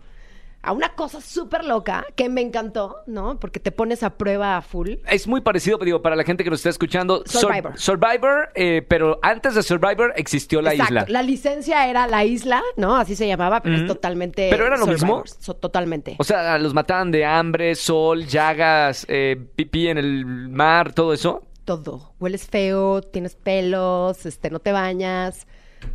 [0.63, 3.39] a una cosa súper loca que me encantó, ¿no?
[3.39, 4.93] Porque te pones a prueba a full.
[5.07, 7.21] Es muy parecido, digo, para la gente que nos está escuchando.
[7.27, 7.77] Sur- Survivor.
[7.79, 10.93] Survivor, eh, pero antes de Survivor existió la Exacto.
[10.95, 11.05] isla.
[11.09, 12.95] La licencia era la isla, ¿no?
[12.95, 14.47] Así se llamaba, pero es totalmente.
[14.49, 15.23] ¿Pero era lo Survivor.
[15.23, 15.39] mismo?
[15.39, 16.15] So- totalmente.
[16.17, 21.43] O sea, los mataban de hambre, sol, llagas, eh, pipí en el mar, todo eso.
[21.65, 22.13] Todo.
[22.19, 25.45] Hueles feo, tienes pelos, este, no te bañas.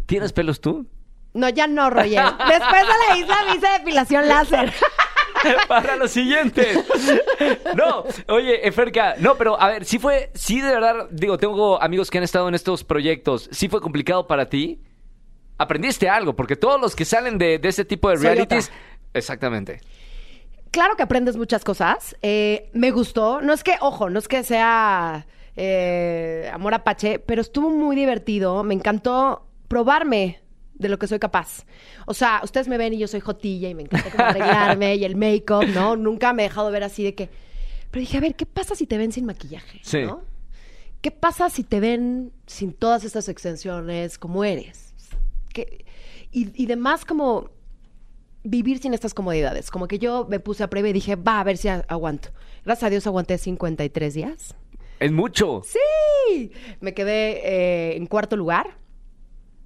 [0.06, 0.86] ¿Tienes pelos tú?
[1.34, 2.24] No, ya no, Roger.
[2.48, 4.72] Después de la isla me hice depilación láser.
[5.68, 6.78] para los siguientes.
[7.74, 12.10] No, oye, Eferca, no, pero a ver, sí fue, sí de verdad, digo, tengo amigos
[12.10, 14.82] que han estado en estos proyectos, ¿sí fue complicado para ti?
[15.56, 18.70] Aprendiste algo, porque todos los que salen de, de ese tipo de realities,
[19.14, 19.80] exactamente.
[20.70, 22.16] Claro que aprendes muchas cosas.
[22.22, 23.40] Eh, me gustó.
[23.40, 28.62] No es que, ojo, no es que sea eh, amor apache, pero estuvo muy divertido.
[28.62, 30.40] Me encantó probarme
[30.80, 31.64] de lo que soy capaz.
[32.06, 35.04] O sea, ustedes me ven y yo soy jotilla y me encanta como arreglarme y
[35.04, 35.94] el make-up, ¿no?
[35.96, 37.28] Nunca me he dejado ver así de que...
[37.90, 39.78] Pero dije, a ver, ¿qué pasa si te ven sin maquillaje?
[39.82, 40.02] Sí.
[40.02, 40.22] ¿no?
[41.00, 44.94] ¿Qué pasa si te ven sin todas estas extensiones como eres?
[45.52, 45.84] ¿Qué-
[46.32, 47.50] Y, y demás como
[48.42, 49.70] vivir sin estas comodidades.
[49.70, 52.30] Como que yo me puse a prueba y dije, va, a ver si aguanto.
[52.64, 54.54] Gracias a Dios aguanté 53 días.
[54.98, 55.62] Es mucho.
[55.64, 56.52] Sí.
[56.80, 57.40] Me quedé
[57.92, 58.76] eh, en cuarto lugar.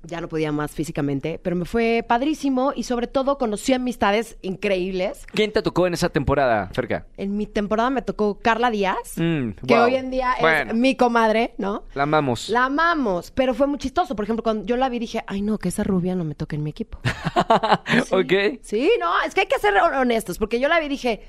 [0.06, 5.24] Ya no podía más físicamente, pero me fue padrísimo y sobre todo conocí amistades increíbles.
[5.32, 7.06] ¿Quién te tocó en esa temporada, Ferca?
[7.16, 9.84] En mi temporada me tocó Carla Díaz, Mm, que wow.
[9.84, 10.72] hoy en día Bueno.
[10.72, 11.84] es mi comadre, ¿no?
[11.94, 12.50] La amamos.
[12.50, 14.14] La amamos, pero fue muy chistoso.
[14.14, 16.56] Por ejemplo, cuando yo la vi dije, ay no, que esa rubia no me toque
[16.56, 16.98] en mi equipo.
[18.04, 18.14] Sí.
[18.14, 18.58] ok.
[18.62, 21.22] Sí, no, es que hay que ser honestos, porque yo la vi y dije,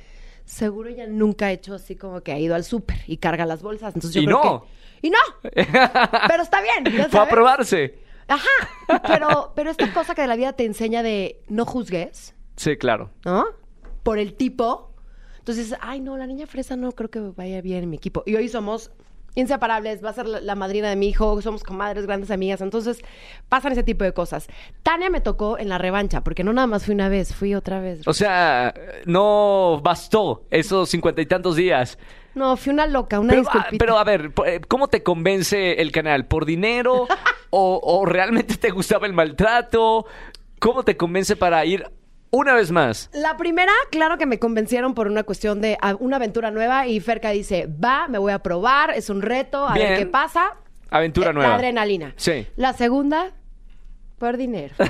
[0.43, 3.61] seguro ella nunca ha hecho así como que ha ido al súper y carga las
[3.61, 3.95] bolsas.
[3.95, 4.61] Entonces yo Y creo no.
[5.01, 5.17] que- Y no.
[6.27, 7.09] Pero está bien.
[7.09, 8.03] Fue a probarse.
[8.27, 9.01] Ajá.
[9.07, 13.11] Pero, pero esta cosa que de la vida te enseña de no juzgues, Sí, claro.
[13.25, 13.45] ¿no?
[14.03, 14.93] Por el tipo.
[15.39, 18.23] Entonces, ay, no, la niña fresa no creo que vaya bien en mi equipo.
[18.25, 18.91] Y hoy somos
[19.35, 22.61] inseparables, va a ser la, la madrina de mi hijo, somos comadres, grandes amigas.
[22.61, 23.03] Entonces,
[23.49, 24.47] pasan ese tipo de cosas.
[24.81, 27.79] Tania me tocó en la revancha, porque no nada más fui una vez, fui otra
[27.81, 28.07] vez.
[28.07, 28.73] O sea,
[29.05, 31.99] no bastó esos cincuenta y tantos días.
[32.33, 34.31] No, fui una loca, una Pero, ah, pero a ver,
[34.67, 36.27] ¿cómo te convence el canal?
[36.27, 37.07] ¿Por dinero?
[37.57, 40.05] ¿O, o realmente te gustaba el maltrato?
[40.59, 41.85] ¿Cómo te convence para ir
[42.31, 43.09] una vez más.
[43.13, 46.99] La primera, claro que me convencieron por una cuestión de ah, una aventura nueva y
[46.99, 49.87] Ferca dice, va, me voy a probar, es un reto, a Bien.
[49.91, 50.55] ver qué pasa.
[50.89, 51.49] Aventura Eh, nueva.
[51.51, 52.13] La adrenalina.
[52.17, 52.45] Sí.
[52.57, 53.31] La segunda,
[54.17, 54.75] por dinero.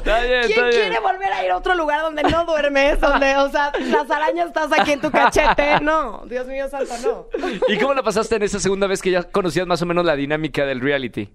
[0.00, 0.80] Está bien, ¿Quién está bien.
[0.80, 2.98] quiere volver a ir a otro lugar donde no duermes?
[3.00, 5.80] Donde, o sea, las arañas estás aquí en tu cachete.
[5.80, 7.26] No, Dios mío santo, no.
[7.68, 10.16] ¿Y cómo la pasaste en esa segunda vez que ya conocías más o menos la
[10.16, 11.28] dinámica del reality?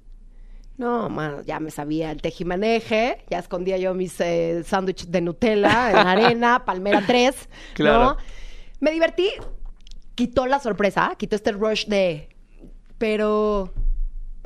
[0.77, 5.91] No, mano, ya me sabía el tejimaneje, ya escondía yo mis eh, sándwiches de Nutella
[5.91, 8.03] en arena, Palmera 3, Claro.
[8.03, 8.17] ¿no?
[8.81, 9.29] Me divertí,
[10.15, 12.27] quitó la sorpresa, quitó este rush de...
[12.97, 13.73] Pero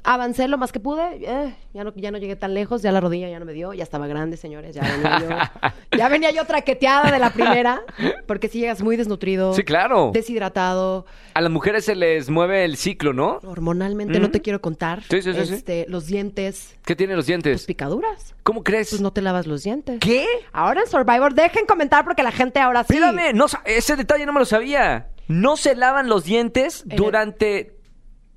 [0.04, 3.00] avancé lo más que pude, eh, ya, no, ya no llegué tan lejos, ya la
[3.02, 6.46] rodilla ya no me dio, ya estaba grande, señores, ya venía yo, ya venía yo
[6.46, 7.82] traqueteada de la primera,
[8.28, 10.12] porque si llegas muy desnutrido, Sí, claro.
[10.14, 13.40] deshidratado, A las mujeres se les mueve el ciclo, ¿no?
[13.44, 17.66] hormonalmente, no te quiero contar, Sí, sí, sí, este, los dientes, ¿Qué tienen los dientes?
[17.66, 18.36] picaduras.
[18.44, 18.90] ¿Cómo crees?
[18.90, 20.00] Pues no te lavas los dientes.
[20.00, 20.26] ¿Qué?
[20.52, 22.94] Ahora en Survivor, dejen comentar porque la gente ahora sí.
[22.96, 25.08] Espérame, no, ese detalle no me lo sabía.
[25.28, 27.76] ¿No se lavan los dientes En el- durante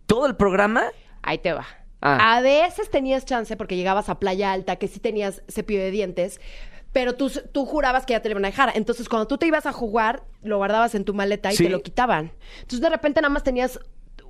[0.06, 0.82] todo el programa?
[1.22, 1.66] Ahí te va.
[2.00, 2.36] Ah.
[2.36, 6.40] A veces tenías chance porque llegabas a Playa Alta, que sí tenías cepillo de dientes,
[6.92, 8.72] pero tú, tú jurabas que ya te lo iban a dejar.
[8.74, 11.64] Entonces, cuando tú te ibas a jugar, lo guardabas en tu maleta y Sí.
[11.64, 12.32] te lo quitaban.
[12.56, 13.78] Entonces, de repente nada más tenías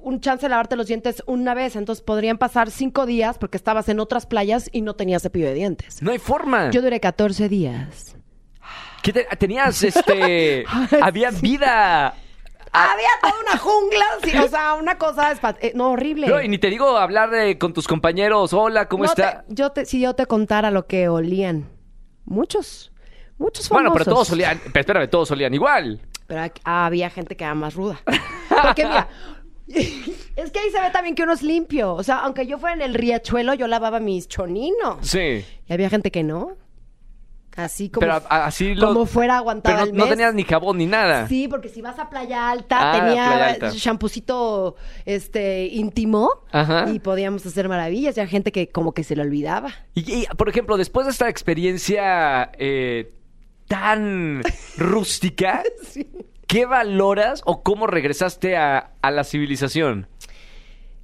[0.02, 1.74] un chance de lavarte los dientes una vez.
[1.76, 5.54] Entonces, podrían pasar cinco días porque estabas en otras playas y no tenías cepillo de
[5.54, 6.02] dientes.
[6.02, 6.70] No hay forma.
[6.70, 8.16] Yo duré 14 días.
[9.02, 10.64] ¿Qué te- tenías, este...
[11.02, 12.14] había vida...
[12.72, 16.26] Había toda una jungla, sí, o sea, una cosa eh, no horrible.
[16.28, 18.52] No, y ni te digo hablar eh, con tus compañeros.
[18.54, 19.42] Hola, ¿cómo No está?
[19.46, 21.68] te- yo te, si yo te contara lo que olían.
[22.24, 22.90] Muchos.
[23.36, 23.70] Muchos famosos.
[23.90, 24.58] Bueno, pero todos solían...
[24.72, 26.00] Pero espérame, todos solían igual.
[26.26, 28.00] Pero aquí- había gente que era más ruda.
[28.62, 29.08] Porque mira,
[29.68, 31.94] es que ahí se ve también que uno es limpio.
[31.94, 34.96] O sea, aunque yo fuera en el riachuelo, yo lavaba mis choninos.
[35.02, 35.44] Sí.
[35.68, 36.56] Y había gente que no.
[37.54, 38.88] Así como, Pero a- a- así lo...
[38.88, 40.10] como fuera aguantaba Pero no, el no mes.
[40.14, 41.28] tenías ni jabón ni nada.
[41.28, 43.72] Sí, porque si vas a Playa Alta, Ah, tenía Playa Alta.
[43.72, 46.86] champucito este, íntimo Ajá.
[46.90, 48.16] y podíamos hacer maravillas.
[48.16, 49.70] Y había gente que como que se le olvidaba.
[49.94, 53.12] Y, y, por ejemplo, después de esta experiencia eh,
[53.68, 54.42] tan
[54.78, 55.62] rústica,
[56.46, 60.06] ¿qué valoras o cómo regresaste a, a la civilización?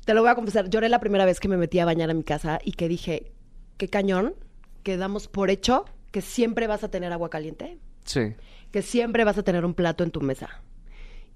[0.06, 2.14] Te lo voy a confesar, lloré la primera vez que me metí a bañar a
[2.14, 3.32] mi casa y que dije,
[3.76, 4.34] qué cañón,
[4.82, 8.34] que damos por hecho que siempre vas a tener agua caliente, Sí.
[8.70, 10.62] que siempre vas a tener un plato en tu mesa.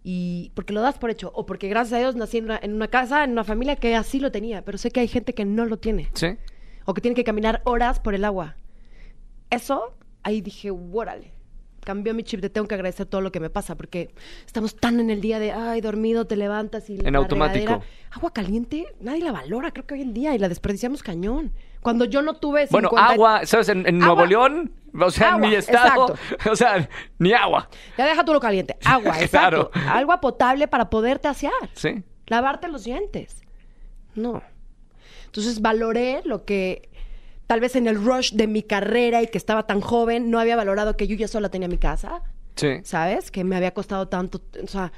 [0.05, 2.73] Y porque lo das por hecho, o porque gracias a Dios nací en una, en
[2.75, 5.45] una casa, en una familia que así lo tenía, pero sé que hay gente que
[5.45, 6.37] no lo tiene, Sí.
[6.87, 8.57] o que tiene que caminar horas por el agua.
[9.51, 11.33] Eso, ahí dije, órale.
[11.85, 14.15] Cambió mi chip de tengo que agradecer todo lo que me pasa, porque
[14.47, 17.65] estamos tan en el día de, ay, dormido, te levantas y En la automático.
[17.67, 17.87] regadera.
[18.13, 21.53] Agua caliente, nadie la valora, creo que hoy en día, y la desperdiciamos cañón.
[21.83, 23.69] Cuando yo no tuve Bueno, 50 agua, ¿sabes?
[23.69, 24.15] En, en Agua.
[24.15, 26.51] Nuevo León, o sea, en Agua, mi estado, exacto.
[26.53, 27.69] o sea, ni agua.
[27.99, 28.77] Ya deja tú lo caliente.
[28.85, 29.71] Agua, exacto.
[29.71, 29.89] Claro.
[29.91, 31.53] Agua potable para poderte asear.
[31.75, 32.03] Sí.
[32.27, 33.43] Lavarte los dientes.
[34.15, 34.43] No.
[35.27, 36.89] Entonces valoré lo que
[37.47, 40.57] tal vez en el rush de mi carrera y que estaba tan joven, no había
[40.57, 42.23] valorado que yo ya sola tenía mi casa,
[42.55, 42.81] Sí.
[42.85, 43.31] ¿sabes?
[43.31, 44.41] Que me había costado tanto.
[44.63, 44.93] O sea,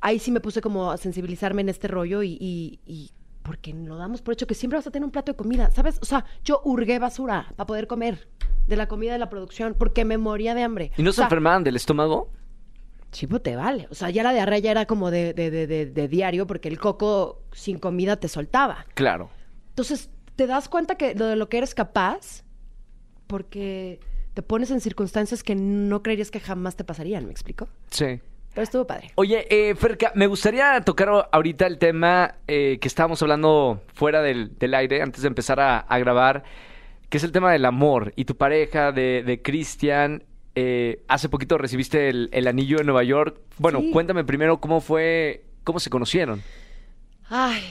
[0.00, 3.10] ahí sí me puse como a sensibilizarme en este rollo y, y, y
[3.48, 5.98] porque lo damos por hecho que siempre vas a tener un plato de comida, ¿sabes?
[6.02, 8.28] O sea, yo hurgué basura para poder comer
[8.66, 10.92] de la comida de la producción porque me moría de hambre.
[10.98, 12.30] ¿Y no O se sea, enfermaban del estómago?
[13.10, 13.88] Chivo, te vale.
[13.90, 16.68] O sea, ya la diarrea ya era como de, de, de, de- de diario porque
[16.68, 18.84] el coco sin comida te soltaba.
[18.92, 19.30] Claro.
[19.70, 22.44] Entonces, te das cuenta que lo de lo que eres capaz
[23.26, 23.98] porque
[24.34, 27.68] te pones en circunstancias que no creerías que jamás te pasarían, ¿me explico?
[27.90, 28.20] Sí.
[28.58, 29.12] Pero estuvo padre.
[29.14, 34.58] Oye, eh, Ferca, me gustaría tocar ahorita el tema eh, que estábamos hablando fuera del,
[34.58, 36.42] del aire, antes de empezar a, a grabar,
[37.08, 40.24] que es el tema del amor y tu pareja de, de Cristian.
[40.56, 43.38] eh, hace poquito recibiste el, el anillo en Nueva York.
[43.58, 43.92] Bueno, Sí.
[43.92, 46.42] cuéntame primero cómo fue, cómo se conocieron.
[47.30, 47.62] Ay,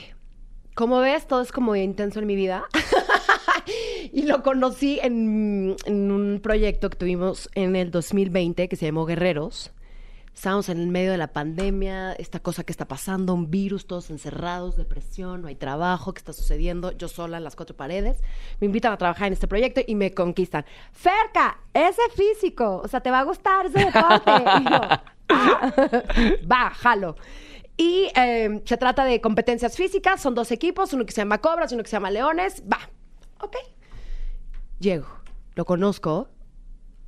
[0.74, 2.64] como ves, todo es como intenso en mi vida.
[4.12, 9.04] y lo conocí en, en un proyecto que tuvimos en el 2020 que se llamó
[9.04, 9.70] Guerreros.
[10.38, 14.08] Estábamos en el medio de la pandemia, esta cosa que está pasando, un virus, todos
[14.08, 16.92] encerrados, depresión, no hay trabajo, ¿qué está sucediendo?
[16.92, 18.22] Yo sola en las cuatro paredes.
[18.60, 20.64] Me invitan a trabajar en este proyecto y me conquistan.
[20.92, 24.30] Ferca, ese físico, o sea, te va a gustar ese deporte.
[24.60, 24.80] Y yo,
[25.28, 25.72] "Ah,
[26.52, 27.16] va, jalo.
[27.76, 31.72] Y eh, se trata de competencias físicas, son dos equipos, uno que se llama Cobras
[31.72, 32.62] uno que se llama Leones.
[32.72, 32.78] Va,
[33.40, 33.56] ok.
[34.78, 35.08] Llego,
[35.56, 36.28] lo conozco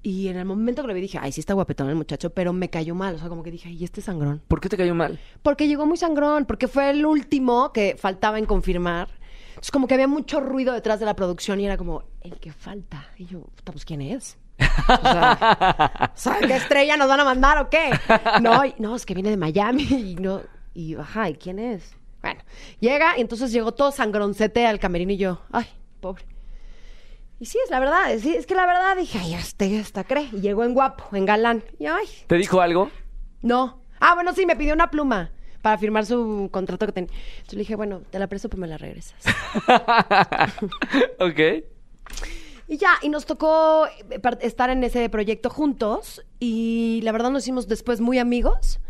[0.03, 2.53] y en el momento que lo vi dije, ay, sí está guapetón el muchacho, pero
[2.53, 3.15] me cayó mal.
[3.17, 4.43] O sea, como que dije, ay, este sangrón.
[4.49, 5.19] ¿Por qué te cayó mal?
[5.43, 9.09] Porque llegó muy sangrón, porque fue el último que faltaba en confirmar.
[9.51, 12.53] Entonces, como que había mucho ruido detrás de la producción y era como, el que
[12.53, 13.07] falta.
[13.19, 14.39] Y yo, puta, pues, ¿quién es?
[14.89, 16.13] O sea,
[16.47, 17.91] ¿qué estrella nos van a mandar o qué?
[18.41, 20.41] No, y- no, es que viene de Miami y no,
[20.75, 21.95] y ajá, ¿y quién es?
[22.23, 22.41] Bueno,
[22.79, 25.67] llega y entonces llegó todo sangroncete al camerino y yo, ay,
[26.01, 26.25] pobre.
[27.41, 30.29] Y sí, es la verdad, es, es que la verdad dije, ay, este, esta cree.
[30.33, 31.65] Y llegó en guapo, en galán.
[31.79, 32.91] Y ay, ¿Te dijo algo?
[33.43, 33.81] no.
[34.03, 37.11] Ah, bueno, sí, me pidió una pluma para firmar su contrato que tenía.
[37.33, 39.23] Entonces le dije, bueno, te la presto, pero me la regresas.
[41.19, 41.41] ok.
[42.69, 47.43] Y ya, y nos tocó eh, estar en ese proyecto juntos y la verdad nos
[47.43, 48.81] hicimos después muy amigos.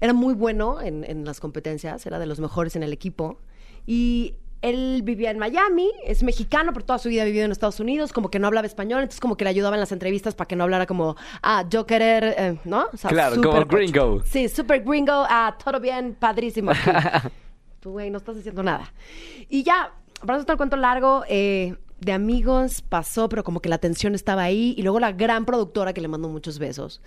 [0.00, 3.38] Era muy bueno en, en las competencias, era de los mejores en el equipo.
[3.86, 7.80] Y él vivía en Miami, es mexicano, pero toda su vida ha vivido en Estados
[7.80, 10.48] Unidos, como que no hablaba español, entonces como que le ayudaba en las entrevistas para
[10.48, 12.86] que no hablara como, ah, yo querer, eh, ¿no?
[12.92, 13.72] O sea, Claro, súper como coach.
[13.72, 14.22] gringo.
[14.24, 16.72] Sí, súper gringo, ah, todo bien, padrísimo.
[17.80, 18.92] pues, güey, no estás haciendo nada.
[19.48, 23.68] Y ya, para no estar el cuento largo, eh, de amigos pasó, pero como que
[23.68, 24.74] la tensión estaba ahí.
[24.76, 27.00] Y luego la gran productora que le mandó muchos besos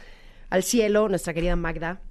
[0.50, 2.02] al cielo, nuestra querida Magda,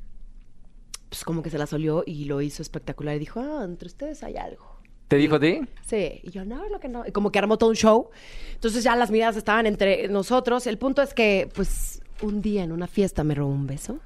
[1.08, 3.16] pues como que se la solió y lo hizo espectacular.
[3.16, 4.71] Y dijo, ah, entre ustedes hay algo.
[5.12, 5.60] ¿Te dijo a ti?
[5.84, 7.04] Sí, y yo, no, lo que no.
[7.06, 8.08] Y como que armó todo un show.
[8.54, 10.66] Entonces ya las miradas estaban entre nosotros.
[10.66, 13.98] El punto es que, pues, un día en una fiesta me robó un beso.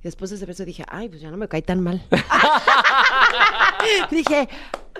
[0.00, 2.02] Y después de ese beso dije, ay, pues ya no me caí tan mal.
[4.10, 4.48] dije,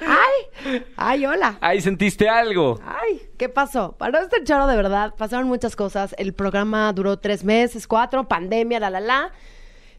[0.00, 1.58] ay, ay, hola.
[1.60, 2.78] Ahí sentiste algo.
[2.86, 3.96] Ay, ¿qué pasó?
[3.98, 6.14] Para este choro de verdad, pasaron muchas cosas.
[6.18, 9.32] El programa duró tres meses, cuatro, pandemia, la, la, la.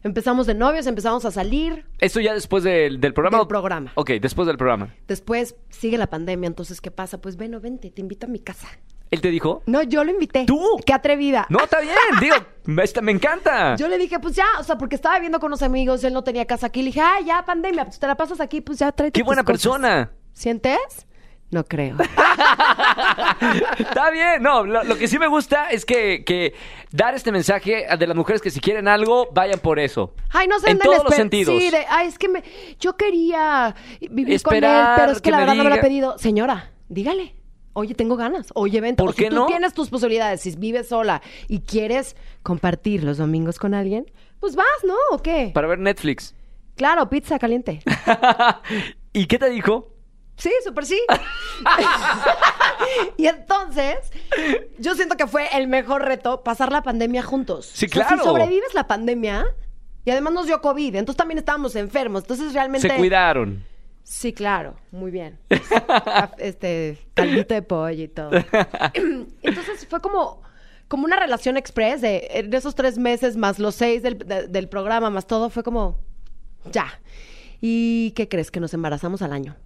[0.02, 1.84] Empezamos de novios, empezamos a salir.
[1.98, 3.38] ¿Eso ya después del, del programa?
[3.38, 3.92] Del programa.
[3.96, 4.94] Ok, después del programa.
[5.08, 7.20] Después sigue la pandemia, entonces, ¿qué pasa?
[7.20, 8.68] Pues ven, vente, te invito a mi casa.
[9.10, 9.62] ¿Él te dijo?
[9.66, 10.44] No, yo lo invité.
[10.46, 10.60] ¿Tú?
[10.84, 11.46] Qué atrevida.
[11.48, 13.76] No, está bien, digo, me, está- me encanta.
[13.76, 16.22] Yo le dije, pues ya, o sea, porque estaba viviendo con unos amigos, él no
[16.24, 16.80] tenía casa aquí.
[16.82, 19.26] Le dije, ah, ya, pandemia, pues te la pasas aquí, pues ya tráete ¡Qué tus
[19.26, 19.52] buena cosas".
[19.62, 20.10] persona!
[20.32, 21.06] ¿Sientes?
[21.50, 21.96] No creo.
[23.78, 26.54] Está bien, no, lo, lo que sí me gusta es que, que
[26.90, 30.12] dar este mensaje a de las mujeres que si quieren algo, vayan por eso.
[30.30, 31.56] Ay, no sé, En todos los sentidos.
[31.56, 32.42] Sí, de, ay, es que me,
[32.80, 33.74] yo quería
[34.10, 34.60] vivir con él,
[34.96, 36.18] pero es que, que la verdad no me lo ha pedido.
[36.18, 37.34] Señora, dígale.
[37.74, 38.46] Oye, tengo ganas.
[38.54, 39.02] Oye, vente.
[39.02, 39.46] ¿Por O si qué tú no?
[39.46, 44.66] tienes tus posibilidades, si vives sola y quieres compartir los domingos con alguien, pues vas,
[44.84, 44.94] ¿no?
[45.10, 45.50] ¿O qué?
[45.52, 46.34] Para ver Netflix.
[46.74, 47.80] Claro, pizza caliente.
[49.12, 49.92] ¿Y qué te dijo?
[50.36, 51.00] Sí, súper sí.
[53.16, 53.96] y entonces,
[54.78, 57.66] yo siento que fue el mejor reto pasar la pandemia juntos.
[57.72, 58.22] Sí, O sea, claro.
[58.22, 59.46] si sobrevives la pandemia,
[60.04, 62.22] y además nos dio COVID, entonces también estábamos enfermos.
[62.22, 62.88] Entonces realmente.
[62.88, 63.64] Se cuidaron.
[64.04, 65.38] Sí, claro, muy bien.
[66.38, 68.30] este, caldito de pollo y todo.
[69.42, 70.42] Entonces fue como,
[70.86, 75.10] como una relación express de, esos tres meses más los seis del, de- del programa
[75.10, 75.98] más todo, fue como,
[76.70, 77.00] ya.
[77.60, 78.52] ¿Y qué crees?
[78.52, 79.56] Que nos embarazamos al año.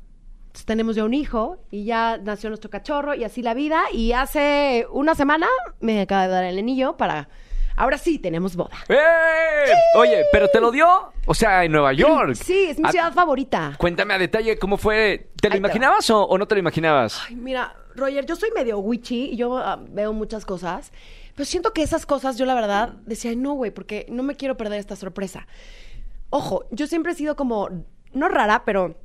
[0.51, 3.85] Entonces, tenemos ya un hijo y ya nació nuestro cachorro y así la vida.
[3.93, 5.47] Y hace una semana
[5.79, 7.29] me acaba de dar el anillo para...
[7.77, 8.77] Ahora sí, tenemos boda.
[8.89, 9.73] ¡Eh!
[9.95, 10.87] Oye, ¿pero te lo dio?
[11.25, 12.35] O sea, en Nueva York.
[12.35, 13.75] Sí, es mi Ah, ciudad favorita.
[13.79, 15.31] Cuéntame a detalle cómo fue.
[15.41, 15.69] ¿Te lo Ahí te va.
[15.69, 17.23] imaginabas o, o no te lo imaginabas?
[17.29, 20.93] Ay, mira, Roger, yo soy medio witchy y yo ah, veo muchas cosas,
[21.37, 24.35] pero siento que esas cosas yo la verdad decía, "Ay, no, güey, porque no me
[24.35, 25.47] quiero perder esta sorpresa.
[26.29, 27.69] Ojo, yo siempre he sido como,
[28.13, 28.97] no rara, pero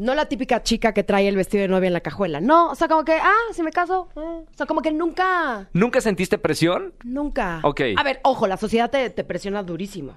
[0.00, 2.40] no la típica chica que trae el vestido de novia en la cajuela.
[2.40, 4.08] No, o sea, como que, ah, si me caso.
[4.16, 4.20] eh.
[4.20, 6.92] O sea, como que nunca, ¿Nunca sentiste presión?
[7.04, 7.60] nunca.
[7.62, 7.80] Ok.
[7.96, 10.16] A ver, ojo, la sociedad te, te presiona durísimo.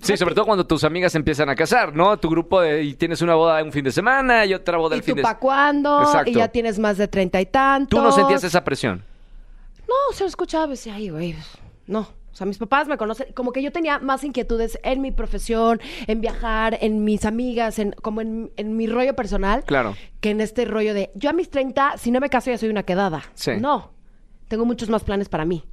[0.00, 2.16] Sí, sobre todo cuando tus amigas se empiezan a casar, ¿no?
[2.18, 4.98] Tu grupo de, y tienes una boda un fin de semana y otra boda ¿Y
[5.00, 6.00] el fin tú de pa' cuándo?
[6.02, 6.30] Exacto.
[6.30, 7.98] Y ya tienes más de treinta y tantos.
[7.98, 9.02] Tú no sentías esa presión.
[9.88, 11.34] No, se lo escuchaba y decía, ay, güey,
[11.88, 12.06] no.
[12.38, 15.80] O sea, mis papás me conocen, como que yo tenía más inquietudes en mi profesión,
[16.06, 19.64] en viajar, en mis amigas, en como en, en mi rollo personal.
[19.64, 19.96] Claro.
[20.20, 22.68] Que en este rollo de, yo a mis 30, si no me caso ya soy
[22.68, 23.24] una quedada.
[23.34, 23.54] Sí.
[23.58, 23.90] No,
[24.46, 25.64] tengo muchos más planes para mí.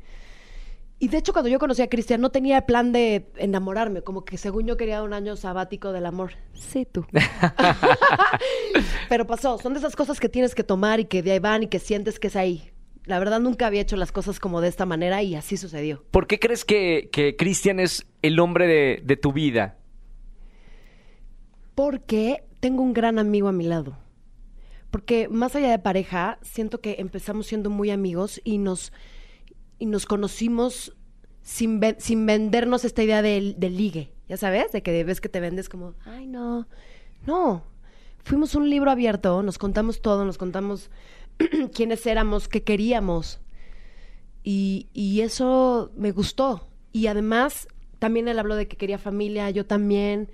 [0.97, 4.25] Y de hecho, cuando yo conocí a Cristian, no tenía el plan de enamorarme, como
[4.25, 6.31] que según yo quería un año sabático del amor.
[6.55, 7.05] Sí, tú.
[9.09, 11.61] Pero pasó, son de esas cosas que tienes que tomar y que de ahí van
[11.61, 12.71] y que sientes que es ahí.
[13.05, 16.03] La verdad nunca había hecho las cosas como de esta manera y así sucedió.
[16.11, 19.77] ¿Por qué crees que, que Cristian es el hombre de, de tu vida?
[21.75, 23.97] Porque tengo un gran amigo a mi lado.
[24.91, 28.93] Porque más allá de pareja, siento que empezamos siendo muy amigos y nos,
[29.77, 30.95] y nos conocimos
[31.41, 34.13] sin, ve- sin vendernos esta idea del, del ligue.
[34.29, 36.67] Ya sabes, de que ves que te vendes como, ay, no.
[37.27, 37.63] No.
[38.23, 40.89] Fuimos un libro abierto, nos contamos todo, nos contamos
[41.73, 43.39] quiénes éramos, qué queríamos.
[44.43, 46.67] Y, y eso me gustó.
[46.91, 47.67] Y además,
[47.99, 50.29] también él habló de que quería familia, yo también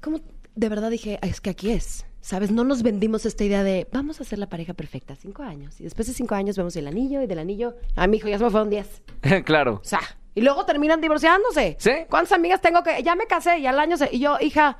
[0.00, 0.20] como
[0.54, 2.04] de verdad dije, "Ay, es que aquí es.
[2.20, 2.50] ¿Sabes?
[2.50, 5.80] No nos vendimos esta idea de vamos a ser la pareja perfecta, cinco años.
[5.80, 7.76] Y después de cinco años vemos el anillo y del anillo.
[7.94, 9.02] Ah, mi hijo, ya se me fueron diez.
[9.44, 9.80] claro.
[9.82, 10.00] O sea,
[10.34, 11.76] y luego terminan divorciándose.
[11.78, 11.90] Sí.
[12.10, 14.14] ¿Cuántas amigas tengo que ya me casé y al año se...
[14.14, 14.78] Y yo, hija,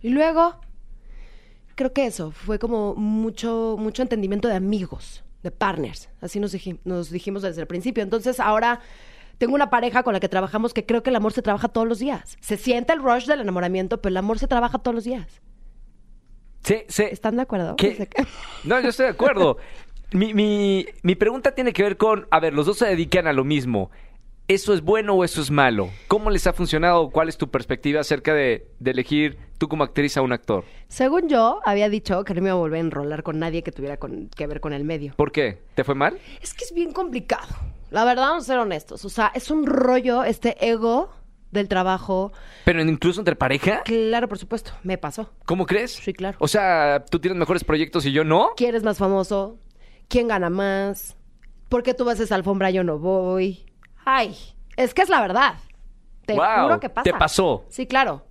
[0.00, 0.56] y luego
[1.74, 6.08] creo que eso fue como mucho mucho entendimiento de amigos, de partners.
[6.20, 8.02] Así nos, diji- nos dijimos desde el principio.
[8.02, 8.80] Entonces, ahora
[9.38, 11.86] tengo una pareja con la que trabajamos que creo que el amor se trabaja todos
[11.88, 12.36] los días.
[12.40, 15.40] Se siente el rush del enamoramiento, pero el amor se trabaja todos los días.
[16.62, 17.02] Sí, sí.
[17.10, 17.76] ¿Están de acuerdo?
[17.76, 18.08] Qué.
[18.64, 19.58] No, yo estoy de acuerdo.
[20.12, 23.32] Mi, mi, mi pregunta tiene que ver con, a ver, los dos se dedican a
[23.32, 23.90] lo mismo.
[24.46, 25.88] ¿Eso es bueno o eso es malo?
[26.06, 27.08] ¿Cómo les ha funcionado?
[27.08, 30.64] ¿Cuál es tu perspectiva acerca de, de elegir tú como actriz a un actor?
[30.88, 33.72] Según yo, había dicho que no me iba a volver a enrolar con nadie que
[33.72, 35.14] tuviera con- que ver con el medio.
[35.16, 35.62] ¿Por qué?
[35.74, 36.18] ¿Te fue mal?
[36.42, 37.48] Es que es bien complicado.
[37.90, 39.02] La verdad, vamos a ser honestos.
[39.06, 41.10] O sea, es un rollo este ego
[41.50, 42.30] del trabajo.
[42.66, 43.80] ¿Pero incluso entre pareja?
[43.84, 45.30] Claro, por supuesto, me pasó.
[45.46, 45.92] ¿Cómo crees?
[45.92, 46.36] Sí, claro.
[46.38, 48.50] O sea, tú tienes mejores proyectos y yo no.
[48.58, 49.56] ¿Quién es más famoso?
[50.08, 51.16] ¿Quién gana más?
[51.70, 53.64] ¿Por qué tú vas a esa alfombra y yo no voy?
[54.04, 54.36] Ay,
[54.76, 55.54] es que es la verdad.
[56.26, 57.04] Te Guau, juro que pasa.
[57.04, 57.64] ¿te pasó?
[57.68, 58.24] Sí, claro.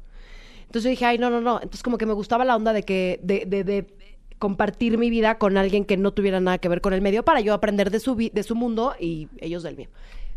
[0.62, 1.56] Entonces yo dije, ay, no, no, no.
[1.58, 3.94] Entonces como que me gustaba la onda de que, de, de, de
[4.40, 7.40] compartir mi vida con alguien que no tuviera nada que ver con el medio para
[7.42, 9.90] yo aprender de su, vi- de su mundo y ellos del mío.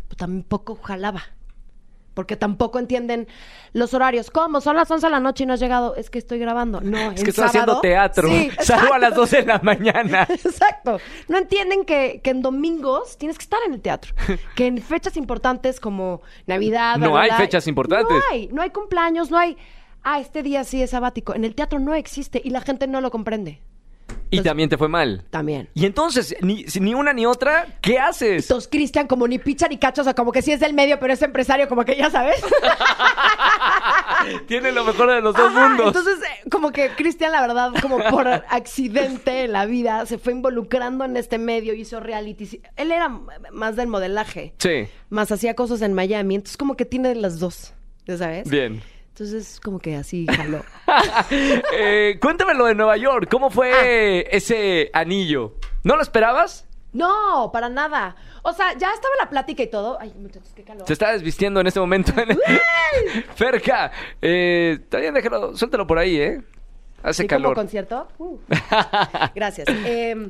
[0.07, 1.23] Pero tampoco jalaba.
[2.17, 3.27] Porque tampoco entienden
[3.73, 4.31] los horarios.
[4.31, 4.59] ¿Cómo?
[4.59, 5.95] Son las 11 de la noche y no has llegado.
[5.95, 6.81] Es que estoy grabando.
[6.81, 8.27] No, Es que estoy haciendo teatro.
[8.27, 9.21] Sí, Salgo a las exacto.
[9.21, 10.23] 12 de la mañana.
[10.29, 10.99] Exacto.
[11.27, 14.15] No entienden que, que en domingos tienes que estar en el teatro.
[14.55, 16.97] Que en fechas importantes como Navidad.
[16.97, 18.09] No hay fechas importantes.
[18.09, 18.47] No hay.
[18.47, 19.55] No hay cumpleaños, no hay.
[20.01, 21.35] Ah, este día sí es sabático.
[21.35, 23.61] En el teatro no existe y la gente no lo comprende.
[24.29, 25.23] Y también te fue mal.
[25.29, 25.69] También.
[25.73, 28.43] Y entonces, ni, ni una ni otra, ¿qué haces?
[28.43, 30.99] Entonces, Cristian, como ni pizza ni cacho, o sea, como que sí es del medio,
[30.99, 32.41] pero es empresario, como que ya sabes.
[34.47, 35.87] Tiene lo mejor de los dos Ajá, mundos.
[35.87, 40.33] Entonces, eh, como que Cristian, la verdad, como por accidente en la vida, se fue
[40.33, 42.61] involucrando en este medio, hizo reality.
[42.75, 43.09] Él era
[43.51, 44.53] más del modelaje.
[44.57, 46.35] Sí, Más hacía cosas en Miami.
[46.35, 47.73] Entonces, como que tiene las dos,
[48.05, 48.49] ¿ya sabes?
[48.49, 48.81] bien.
[49.19, 50.63] Entonces, como que así jaló.
[51.73, 53.27] Eh, cuéntame lo de Nueva York.
[53.31, 54.29] ¿Cómo fue Ah.
[54.31, 55.55] ese anillo?
[55.83, 56.67] ¿No lo esperabas?
[56.93, 58.15] No, para nada.
[58.43, 59.97] O sea, ya estaba la plática y todo.
[59.99, 60.85] Ay, muchachos, qué calor.
[60.85, 62.13] Se está desvistiendo en este momento.
[63.35, 63.91] Ferca,
[64.21, 66.41] eh, bien, déjalo, suéltalo por ahí, ¿eh?
[67.01, 67.55] Hace ¿Sí, como calor.
[67.55, 68.07] concierto?
[68.19, 68.37] Uh.
[69.35, 69.67] Gracias.
[69.67, 70.29] Eh,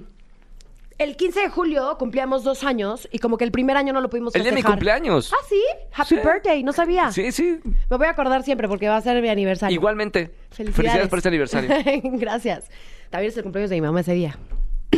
[0.98, 4.10] el 15 de julio cumplíamos dos años y como que el primer año no lo
[4.10, 5.32] pudimos El día de mi cumpleaños.
[5.34, 5.62] Ah, ¿sí?
[5.94, 6.22] Happy Sí.
[6.24, 6.64] birthday.
[6.64, 7.12] No sabía.
[7.12, 7.60] Sí, sí.
[7.90, 9.74] Me voy a acordar siempre porque va a ser mi aniversario.
[9.76, 10.32] Igualmente.
[10.52, 11.08] Felicidades.
[11.08, 11.70] por este aniversario.
[12.04, 12.66] Gracias.
[13.10, 14.38] También es el cumpleaños de mi mamá ese día.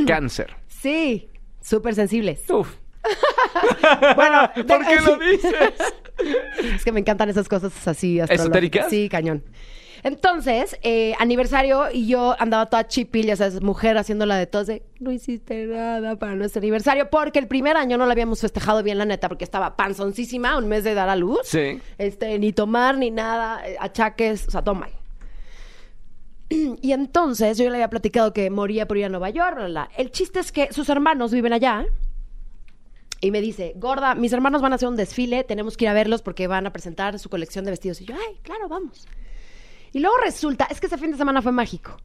[0.08, 0.56] Cáncer.
[0.68, 1.30] Sí,
[1.62, 2.50] súper sensibles.
[2.50, 2.76] Uf.
[4.16, 5.54] Bueno, ¿Por qué lo dices?
[6.76, 8.45] Es que me encantan esas cosas así astrológicas.
[8.45, 8.89] ¿Esotéricas?
[8.89, 9.43] Sí, cañón.
[10.04, 14.84] Entonces, eh, aniversario y yo andaba toda chipil, ya sabes, mujer haciéndola de tos de
[15.00, 18.97] no hiciste nada para nuestro aniversario porque el primer año no lo habíamos festejado bien,
[18.97, 21.39] la neta, porque estaba panzoncísima, un mes de dar a luz.
[21.43, 21.80] Sí.
[21.97, 24.91] Este, ni tomar ni nada, eh, achaques, o sea, todo mal.
[26.82, 29.89] Y entonces yo le había platicado que moría por ir a Nueva York, bla, bla.
[29.97, 31.86] El chiste es que sus hermanos viven allá.
[33.22, 35.93] Y me dice, gorda, mis hermanos van a hacer un desfile, tenemos que ir a
[35.93, 38.00] verlos porque van a presentar su colección de vestidos.
[38.00, 39.08] Y yo, ay, claro, vamos.
[39.92, 41.98] Y luego resulta, es que ese fin de semana fue mágico.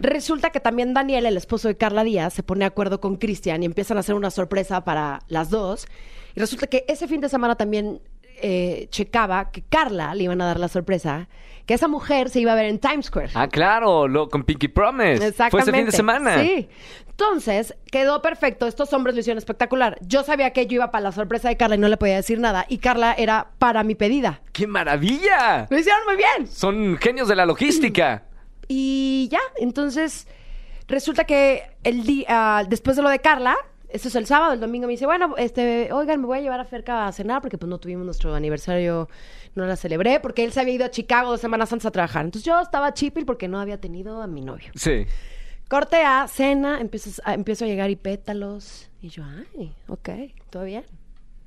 [0.00, 3.62] Resulta que también Daniel, el esposo de Carla Díaz, se pone de acuerdo con Cristian
[3.62, 5.86] y empiezan a hacer una sorpresa para las dos.
[6.34, 8.00] Y resulta que ese fin de semana también
[8.42, 11.28] eh, checaba que Carla le iban a dar la sorpresa,
[11.64, 13.30] que esa mujer se iba a ver en Times Square.
[13.34, 15.28] Ah, claro, lo, con Pinky Promise.
[15.28, 15.50] Exactamente.
[15.50, 16.42] Fue ese fin de semana.
[16.42, 16.68] Sí.
[17.08, 18.66] Entonces, quedó perfecto.
[18.66, 19.98] Estos hombres lo hicieron espectacular.
[20.02, 22.40] Yo sabía que yo iba para la sorpresa de Carla y no le podía decir
[22.40, 22.66] nada.
[22.68, 24.40] Y Carla era para mi pedida.
[24.52, 25.68] ¡Qué maravilla!
[25.70, 26.48] Lo hicieron muy bien.
[26.48, 28.24] Son genios de la logística.
[28.74, 30.26] Y ya, entonces
[30.86, 33.56] resulta que el día después de lo de Carla,
[33.92, 36.60] eso es el sábado, el domingo me dice, bueno, este, oigan, me voy a llevar
[36.60, 39.08] a Ferca a cenar porque pues no tuvimos nuestro aniversario,
[39.54, 42.24] no la celebré, porque él se había ido a Chicago dos semanas antes a trabajar.
[42.24, 44.70] Entonces yo estaba chipil porque no había tenido a mi novio.
[44.74, 45.06] Sí.
[45.68, 48.90] Corte a cena, empiezo a, empiezo a llegar y pétalos.
[49.00, 50.08] Y yo, ay, ok,
[50.50, 50.84] todo bien.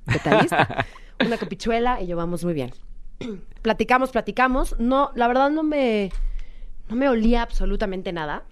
[0.04, 0.86] Petalista.
[1.24, 2.70] Una copichuela y yo vamos muy bien.
[3.62, 4.78] platicamos, platicamos.
[4.78, 6.10] No, la verdad no me,
[6.88, 8.44] no me olía absolutamente nada.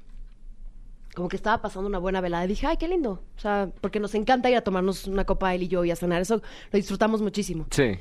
[1.15, 2.45] Como que estaba pasando una buena velada.
[2.45, 3.23] Y dije, ay, qué lindo.
[3.37, 5.97] O sea, porque nos encanta ir a tomarnos una copa él y yo y a
[5.97, 6.21] cenar.
[6.23, 7.67] Eso lo disfrutamos muchísimo.
[7.71, 7.99] Sí.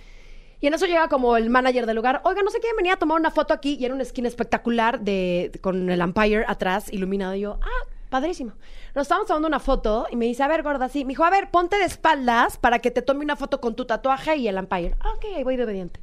[0.59, 2.97] Y en eso llega como el manager del lugar, oiga, no sé quién venía a
[2.97, 7.35] tomar una foto aquí y era una esquina espectacular de, con el Empire atrás iluminado.
[7.35, 8.53] Y yo, ah, padrísimo.
[8.95, 11.03] Nos estábamos tomando una foto y me dice, a ver, gorda, sí.
[11.03, 13.83] Me dijo, a ver, ponte de espaldas para que te tome una foto con tu
[13.83, 14.95] tatuaje y el Empire.
[15.01, 15.99] Ah, ok, ahí voy de obediente.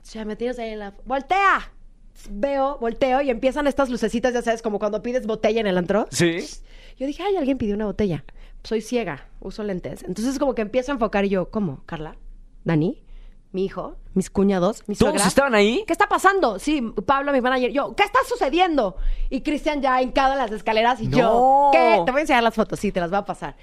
[0.00, 0.94] O sea, me tienes ahí en la...
[1.04, 1.72] ¡Voltea!
[2.30, 6.06] Veo, volteo y empiezan estas lucecitas, ya sabes, como cuando pides botella en el antro.
[6.10, 6.38] Sí.
[6.98, 8.24] Yo dije, ay, alguien pidió una botella.
[8.64, 10.02] Soy ciega, uso lentes.
[10.02, 11.82] Entonces como que empiezo a enfocar y yo, ¿cómo?
[11.86, 12.16] ¿Carla?
[12.64, 13.02] ¿Dani?
[13.52, 13.96] ¿Mi hijo?
[14.14, 14.82] ¿Mis cuñados?
[14.88, 15.26] ¿Mi ¿Todos suegra?
[15.28, 15.84] estaban ahí?
[15.86, 16.58] ¿Qué está pasando?
[16.58, 17.70] Sí, Pablo, mi manager.
[17.72, 18.96] Yo, ¿qué está sucediendo?
[19.30, 21.16] Y Cristian ya hincado en las escaleras y No.
[21.16, 22.02] yo, ¿qué?
[22.04, 23.56] Te voy a enseñar las fotos, sí, te las voy a pasar.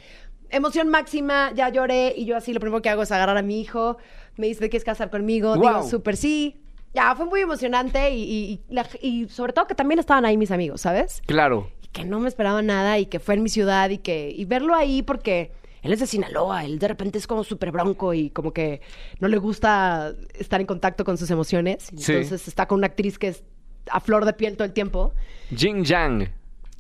[0.50, 3.60] Emoción máxima, ya lloré y yo así lo primero que hago es agarrar a mi
[3.60, 3.98] hijo.
[4.38, 5.56] Me dice, ¿te quieres casar conmigo?
[5.56, 5.60] Wow.
[5.62, 6.62] Digo, súper sí.
[6.96, 10.38] Ya, fue muy emocionante y, y- y la- y sobre todo que también estaban ahí
[10.38, 11.22] mis amigos, ¿sabes?
[11.26, 11.70] Claro.
[11.84, 14.46] y que no me esperaba nada y que fue en mi ciudad y que y
[14.46, 18.30] verlo ahí porque él es de Sinaloa, él de repente es como súper bronco y
[18.32, 18.82] como que
[19.20, 21.90] no le gusta estar en contacto con sus emociones.
[21.96, 22.14] Sí.
[22.14, 23.44] Entonces está con una actriz que es
[23.92, 25.14] a flor de piel todo el tiempo,
[25.56, 26.32] Jing Yang.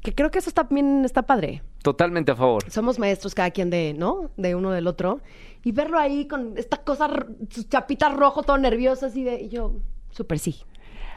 [0.01, 1.61] que creo que eso también está padre.
[1.83, 2.63] Totalmente a favor.
[2.71, 4.31] Somos maestros cada quien de, ¿no?
[4.37, 5.19] De uno del otro.
[5.63, 7.07] Y verlo ahí con esta cosa,
[7.51, 9.39] sus chapitas rojo, todo nervioso, así de...
[9.41, 9.75] Y yo,
[10.15, 10.63] súper sí.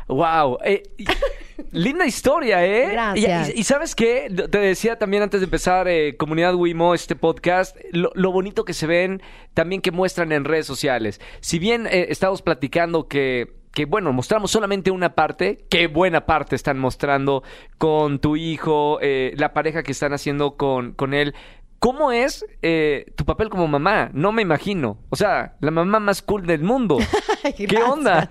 [0.09, 0.59] Wow.
[0.65, 0.83] eh,
[1.73, 2.89] linda historia, ¿eh?
[2.93, 3.53] Gracias.
[3.55, 4.29] Y, sabes qué?
[4.51, 8.73] Te decía también antes de empezar eh, Comunidad Wimo, este podcast, lo, lo bonito que
[8.73, 9.23] se ven,
[9.55, 11.21] también que muestran en redes sociales.
[11.41, 16.57] Si bien eh, estamos platicando que, que, bueno, mostramos solamente una parte, qué buena parte
[16.57, 17.43] están mostrando
[17.77, 21.35] con tu hijo, eh, la pareja que están haciendo con, con él.
[21.79, 24.11] ¿Cómo es eh, tu papel como mamá?
[24.13, 24.99] No me imagino.
[25.11, 26.99] O sea, la mamá más cool del mundo.
[27.57, 28.29] ¿Qué onda?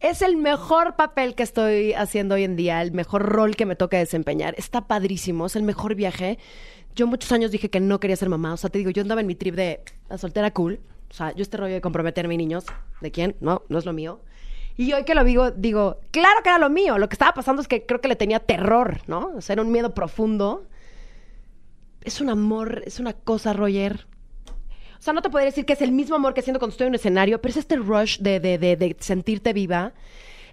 [0.00, 3.74] Es el mejor papel que estoy haciendo hoy en día, el mejor rol que me
[3.74, 4.54] toca desempeñar.
[4.56, 6.38] Está padrísimo, es el mejor viaje.
[6.94, 8.52] Yo muchos años dije que no quería ser mamá.
[8.52, 10.78] O sea, te digo, yo andaba en mi trip de la soltera cool.
[11.10, 12.66] O sea, yo este rollo de comprometerme niños.
[13.00, 13.34] ¿De quién?
[13.40, 14.20] No, no es lo mío.
[14.76, 16.96] Y hoy que lo digo, digo, claro que era lo mío.
[16.98, 19.32] Lo que estaba pasando es que creo que le tenía terror, ¿no?
[19.36, 20.68] O sea, era un miedo profundo.
[22.02, 24.06] Es un amor, es una cosa, Roger.
[24.98, 26.86] O sea, no te podría decir que es el mismo amor que siento cuando estoy
[26.86, 29.92] en un escenario, pero es este rush de, de, de, de sentirte viva.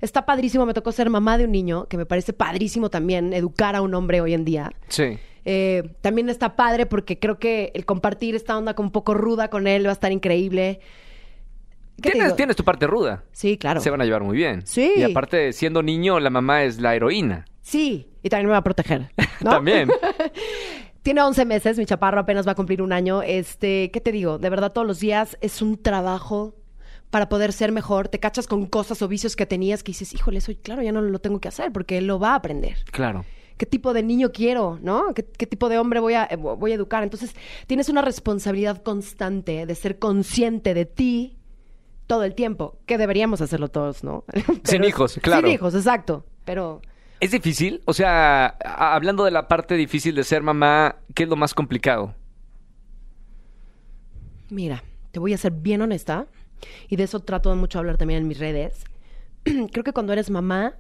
[0.02, 3.76] Está padrísimo, me tocó ser mamá de un niño, que me parece padrísimo también educar
[3.76, 4.72] a un hombre hoy en día.
[4.90, 5.18] Sí.
[5.46, 9.50] Eh, también está padre porque creo que el compartir esta onda como un poco ruda
[9.50, 10.80] con él va a estar increíble.
[12.02, 13.24] ¿Qué te Tienes, tienes tu parte ruda.
[13.32, 13.80] Sí, claro.
[13.80, 14.66] Se van a llevar muy bien.
[14.66, 14.92] Sí.
[14.98, 17.46] Y aparte, siendo niño, la mamá es la heroína.
[17.62, 19.12] Sí, y también me va a proteger.
[19.42, 19.50] ¿no?
[19.52, 19.90] También.
[21.06, 23.22] Tiene 11 meses, mi chaparro apenas va a cumplir un año.
[23.22, 24.40] Este, ¿qué te digo?
[24.40, 26.56] De verdad, todos los días es un trabajo
[27.12, 28.08] para poder ser mejor.
[28.08, 31.02] Te cachas con cosas o vicios que tenías que dices, híjole, eso claro, ya no
[31.02, 32.78] lo tengo que hacer porque él lo va a aprender.
[32.92, 33.24] Claro.
[33.56, 35.14] ¿Qué tipo de niño quiero, no?
[35.14, 37.04] ¿Qué, qué tipo de hombre voy a, eh, voy a educar?
[37.04, 37.36] Entonces,
[37.68, 41.38] tienes una responsabilidad constante de ser consciente de ti
[42.08, 44.24] todo el tiempo, que deberíamos hacerlo todos, ¿no?
[44.64, 45.46] Sin hijos, claro.
[45.46, 46.26] Sin hijos, exacto.
[46.46, 46.82] Pero
[47.20, 47.82] ¿Es difícil?
[47.86, 52.14] O sea, hablando de la parte difícil de ser mamá, ¿qué es lo más complicado?
[54.50, 56.28] Mira, te voy a ser bien honesta
[56.88, 58.84] y de eso trato de mucho hablar también en mis redes.
[59.44, 60.76] Creo que cuando eres mamá,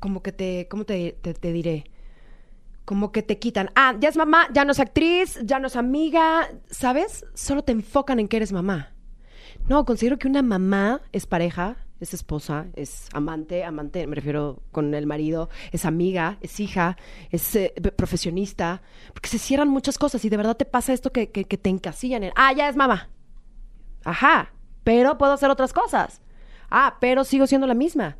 [0.00, 1.84] como que te, ¿cómo te, te- te diré?
[2.84, 5.76] Como que te quitan, ah, ya es mamá, ya no es actriz, ya no es
[5.76, 7.24] amiga, ¿sabes?
[7.34, 8.92] Solo te enfocan en que eres mamá.
[9.68, 14.92] No, considero que una mamá es pareja, es esposa, es amante, amante, me refiero con
[14.94, 16.96] el marido, es amiga, es hija,
[17.30, 18.82] es eh, profesionista,
[19.12, 21.70] porque se cierran muchas cosas y de verdad te pasa esto que, que- que te
[21.70, 23.08] encasillan en, ah, ya es mamá.
[24.04, 24.52] Ajá,
[24.84, 26.20] pero puedo hacer otras cosas.
[26.70, 28.16] Ah, pero sigo siendo la misma.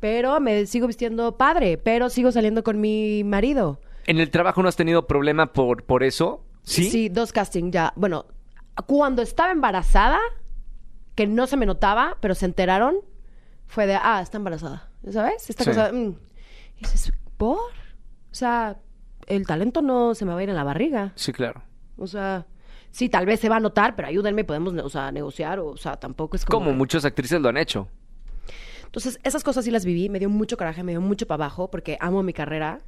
[0.00, 3.80] Pero me sigo vistiendo padre, pero sigo saliendo con mi marido.
[4.06, 6.44] ¿En el trabajo no has tenido problema por, por eso?
[6.64, 6.90] ¿Sí?
[6.90, 7.92] Sí, dos casting ya.
[7.96, 8.26] Bueno,
[8.86, 10.18] cuando estaba embarazada,
[11.14, 12.96] que no se me notaba, pero se enteraron,
[13.72, 14.88] fue de, ah, está embarazada.
[15.10, 15.48] ¿Sabes?
[15.48, 15.70] Esta Sí.
[15.70, 15.90] cosa.
[15.92, 16.14] mm.
[16.76, 17.56] Y dices, ¿por?
[17.58, 18.76] O sea,
[19.26, 21.12] el talento no se me va a ir en la barriga.
[21.14, 21.62] Sí, claro.
[21.96, 22.46] O sea,
[22.90, 25.58] sí, tal vez se va a notar, pero ayúdenme, podemos o sea, negociar.
[25.58, 26.64] O, sea, tampoco es como.
[26.66, 27.88] Como muchas actrices lo han hecho.
[28.84, 31.70] Entonces, esas cosas sí las viví, me dio mucho coraje, me dio mucho para abajo,
[31.70, 32.80] porque amo mi carrera.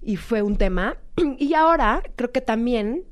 [0.00, 0.96] Y fue un tema.
[1.38, 3.04] Y ahora creo que también,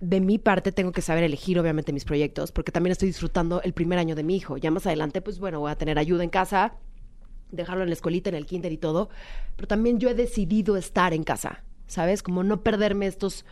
[0.00, 3.72] de mi parte, tengo que saber elegir, obviamente, mis proyectos, porque también estoy disfrutando el
[3.72, 4.56] primer año de mi hijo.
[4.58, 6.74] Ya más adelante, pues bueno, voy a tener ayuda en casa,
[7.50, 9.08] dejarlo en la escuelita, en el kinder y todo.
[9.56, 12.22] Pero también yo he decidido estar en casa, ¿sabes?
[12.22, 13.44] Como no perderme estos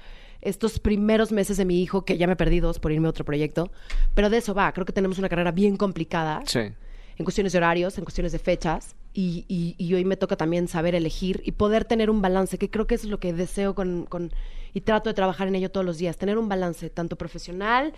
[0.42, 3.24] estos primeros meses de mi hijo, que ya me perdí dos por irme a otro
[3.24, 3.70] proyecto,
[4.14, 6.58] pero de eso va, creo que tenemos una carrera bien complicada Sí.
[6.58, 10.68] en cuestiones de horarios, en cuestiones de fechas, y, y- y hoy me toca también
[10.68, 13.74] saber elegir y poder tener un balance, que creo que eso es lo que deseo
[13.74, 14.32] con, con-
[14.74, 17.94] y trato de trabajar en ello todos los días, tener un balance tanto profesional,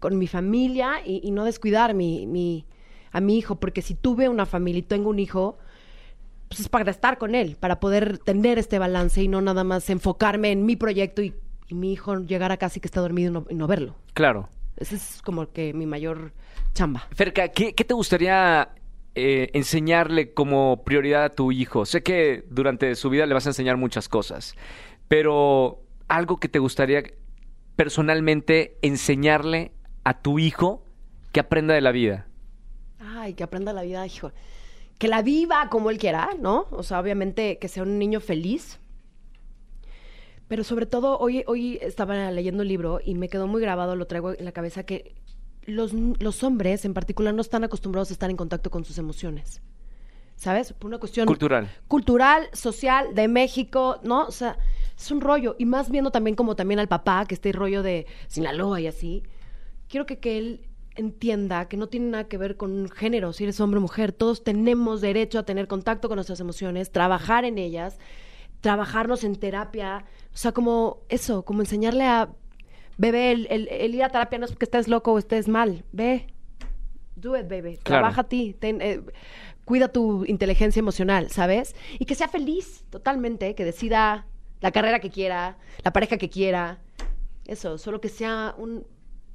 [0.00, 2.66] con mi familia, y, y no descuidar mi, mi-
[3.12, 5.56] a mi hijo, porque si tuve una familia y tengo un hijo,
[6.48, 9.88] pues es para estar con él, para poder tener este balance y no nada más
[9.88, 11.34] enfocarme en mi proyecto y,
[11.68, 13.96] y mi hijo llegar a casi que está dormido y no, y no verlo.
[14.12, 14.48] Claro.
[14.76, 16.32] Ese es como que mi mayor
[16.74, 17.06] chamba.
[17.12, 18.68] Ferca, ¿qué, qué te gustaría
[19.14, 21.86] eh, enseñarle como prioridad a tu hijo?
[21.86, 24.54] Sé que durante su vida le vas a enseñar muchas cosas,
[25.08, 27.02] pero algo que te gustaría
[27.76, 29.72] personalmente enseñarle
[30.04, 30.82] a tu hijo
[31.32, 32.26] que aprenda de la vida.
[32.98, 34.32] Ay, que aprenda la vida, hijo.
[34.98, 36.66] Que la viva como él quiera, ¿no?
[36.70, 38.78] O sea, obviamente que sea un niño feliz.
[40.48, 44.06] Pero sobre todo, hoy, hoy estaba leyendo un libro y me quedó muy grabado, lo
[44.06, 45.14] traigo en la cabeza, que
[45.64, 49.60] los, los hombres en particular no están acostumbrados a estar en contacto con sus emociones.
[50.36, 50.72] ¿Sabes?
[50.72, 51.68] Por una cuestión Cultural.
[51.88, 54.26] cultural, social, de México, ¿no?
[54.26, 54.58] O sea,
[54.96, 55.56] es un rollo.
[55.58, 59.22] Y más viendo también como también al papá, que este rollo de Sinaloa y así.
[59.88, 60.60] Quiero que, que él
[60.96, 64.12] entienda que no tiene nada que ver con género, si eres hombre o mujer.
[64.12, 67.98] Todos tenemos derecho a tener contacto con nuestras emociones, trabajar en ellas,
[68.62, 70.04] trabajarnos en terapia.
[70.32, 72.30] O sea, como eso, como enseñarle a
[72.98, 75.84] bebé, el, el- el ir a terapia no es porque estés loco o estés mal.
[75.92, 76.26] Ve,
[77.14, 77.76] do it, baby.
[77.76, 78.00] Claro.
[78.02, 78.56] Trabaja a ti.
[78.58, 79.02] ten, eh,
[79.66, 81.74] cuida tu inteligencia emocional, ¿sabes?
[81.98, 84.26] Y que sea feliz totalmente, que decida
[84.60, 86.78] la carrera que quiera, la pareja que quiera.
[87.46, 88.84] Eso, solo que sea un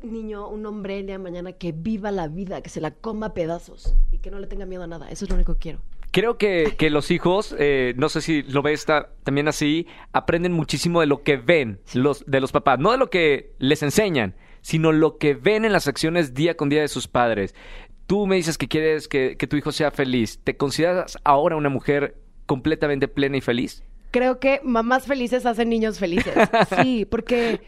[0.03, 3.27] niño, un hombre el día de mañana que viva la vida, que se la coma
[3.27, 5.09] a pedazos y que no le tenga miedo a nada.
[5.09, 5.79] Eso es lo único que quiero.
[6.11, 10.51] Creo que, que los hijos, eh, no sé si lo ves ta- también así, aprenden
[10.51, 14.35] muchísimo de lo que ven los, de los papás, no de lo que les enseñan,
[14.61, 17.55] sino lo que ven en las acciones día con día de sus padres.
[18.07, 20.41] Tú me dices que quieres que, que tu hijo sea feliz.
[20.43, 23.81] ¿Te consideras ahora una mujer completamente plena y feliz?
[24.11, 26.33] Creo que mamás felices hacen niños felices.
[26.81, 27.61] Sí, porque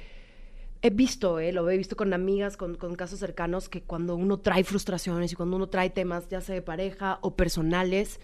[0.82, 4.40] he visto, eh, lo he visto con amigas, con, con casos cercanos, que cuando uno
[4.40, 8.20] trae frustraciones y cuando uno trae temas, ya sea de pareja o personales,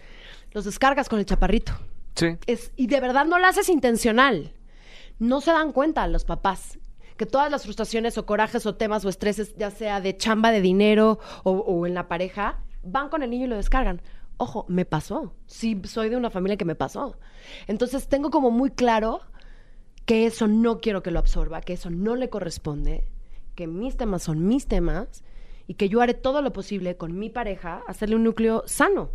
[0.52, 1.72] los descargas con el chaparrito.
[2.14, 2.36] Sí.
[2.46, 4.52] Es, y de verdad no lo haces intencional.
[5.18, 6.78] No se dan cuenta los papás
[7.20, 10.62] que todas las frustraciones o corajes o temas o estreses, ya sea de chamba de
[10.62, 14.00] dinero o, o en la pareja, van con el niño y lo descargan.
[14.42, 15.34] Ojo, me pasó.
[15.46, 17.18] Sí, soy de una familia que me pasó.
[17.66, 19.20] Entonces tengo como muy claro
[20.06, 23.04] que eso no quiero que lo absorba, que eso no le corresponde,
[23.54, 25.24] que mis temas son mis temas
[25.66, 29.10] y que yo haré todo lo posible con mi pareja, hacerle un núcleo sano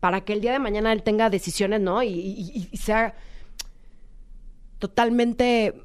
[0.00, 2.02] para que el día de mañana él tenga decisiones, ¿no?
[2.02, 3.14] Y, y- y sea
[4.78, 5.83] totalmente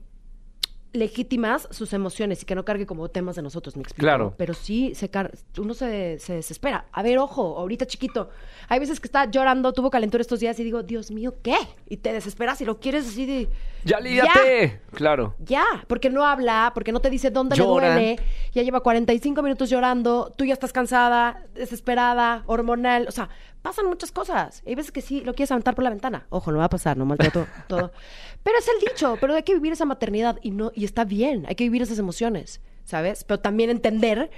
[0.91, 4.01] legítimas sus emociones y que no cargue como temas de nosotros, me explico.
[4.05, 4.33] Claro.
[4.37, 6.85] Pero sí, se car- uno se, se desespera.
[6.91, 8.29] A ver, ojo, ahorita chiquito.
[8.67, 11.55] Hay veces que está llorando, tuvo calentura estos días y digo, Dios mío, ¿qué?
[11.87, 13.49] Y te desesperas y lo quieres así de...
[13.85, 14.81] ¡Ya lídate!
[14.93, 15.35] Claro.
[15.39, 17.87] Ya, porque no habla, porque no te dice dónde Llora.
[17.89, 18.19] le duele,
[18.51, 23.29] ya lleva 45 minutos llorando, tú ya estás cansada, desesperada, hormonal, o sea,
[23.61, 24.63] pasan muchas cosas.
[24.67, 26.25] Hay veces que sí, lo quieres aventar por la ventana.
[26.29, 27.91] Ojo, no va a pasar, no maltrato todo.
[28.43, 31.45] Pero es el dicho, pero hay que vivir esa maternidad y no y está bien,
[31.47, 33.23] hay que vivir esas emociones, ¿sabes?
[33.23, 34.31] Pero también entender,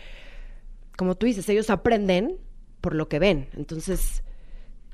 [0.97, 2.37] como tú dices, ellos aprenden
[2.81, 3.47] por lo que ven.
[3.55, 4.23] Entonces,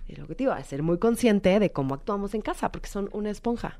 [0.07, 3.79] el objetivo es ser muy consciente de cómo actuamos en casa, porque son una esponja.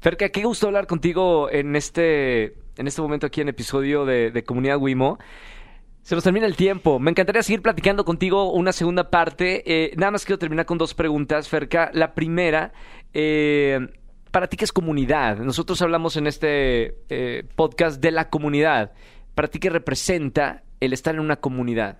[0.00, 4.78] Ferca, qué gusto hablar contigo en este, en este momento aquí en episodio de, Comunidad
[4.78, 5.18] Wimo.
[6.02, 6.98] Se nos termina el tiempo.
[6.98, 9.62] Me encantaría seguir platicando contigo una segunda parte.
[9.66, 11.90] Eh, nada más quiero terminar con dos preguntas, Ferca.
[11.92, 12.72] La primera,
[13.12, 13.88] eh,
[14.30, 15.38] ¿para ti qué es comunidad?
[15.38, 18.92] Nosotros hablamos en este eh, podcast de la comunidad.
[19.34, 21.98] ¿Para ti qué representa el estar en una comunidad?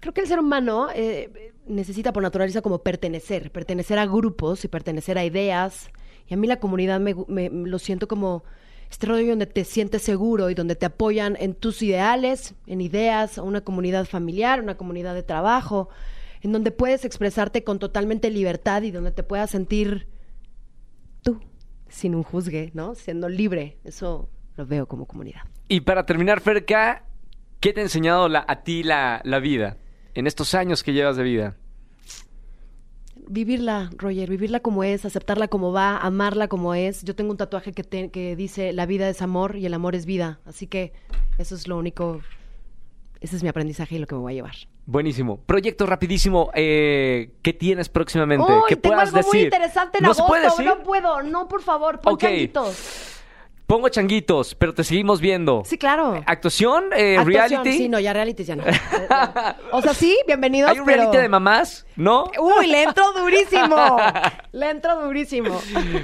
[0.00, 4.68] Creo que el ser humano eh, necesita por naturaleza como pertenecer, pertenecer a grupos y
[4.68, 5.90] pertenecer a ideas.
[6.28, 8.44] Y a mí la comunidad me, me- lo siento como
[8.90, 13.38] este rollo donde te sientes seguro y donde te apoyan en tus ideales, en ideas,
[13.38, 15.88] una comunidad familiar, una comunidad de trabajo,
[16.42, 20.06] en donde puedes expresarte con totalmente libertad y donde te puedas sentir
[21.26, 21.40] tú,
[21.88, 22.94] sin un juzgue, ¿no?
[22.94, 23.76] Siendo libre.
[23.84, 25.40] Eso lo veo como comunidad.
[25.68, 27.04] Y para terminar, Ferca,
[27.60, 29.76] ¿qué te ha enseñado la- a ti la, la vida
[30.14, 31.56] en estos años que llevas de vida?
[33.28, 37.02] Vivirla, Roger, vivirla como es, aceptarla como va, amarla como es.
[37.02, 39.96] Yo tengo un tatuaje que, te- que dice, la vida es amor y el amor
[39.96, 40.38] es vida.
[40.44, 40.92] Así que
[41.38, 42.20] eso es lo único,
[43.20, 44.54] ese es mi aprendizaje y lo que me voy a llevar.
[44.86, 45.38] Buenísimo.
[45.46, 46.50] Proyecto rapidísimo.
[46.54, 48.44] Eh, ¿Qué tienes próximamente?
[48.52, 49.44] Uy, ¿Qué tengo puedas algo muy decir?
[49.52, 50.64] interesante en ¿No se agosto, puede decir?
[50.66, 52.20] no puedo, no, por favor, pon Ok.
[52.20, 53.12] changuitos.
[53.66, 55.62] Pongo changuitos, pero te seguimos viendo.
[55.64, 56.22] Sí, claro.
[56.26, 56.84] ¿Actuación?
[56.96, 57.26] Eh, Actuación,
[57.64, 57.72] ¿Reality?
[57.78, 58.64] Sí, no, ya reality ya no.
[58.64, 59.56] Ya.
[59.72, 61.85] O sea, sí, bienvenidos, ¿Hay un pero- reality de mamás?
[61.96, 62.24] ¿No?
[62.40, 63.96] Uy, le entro durísimo.
[64.52, 65.60] le entro durísimo.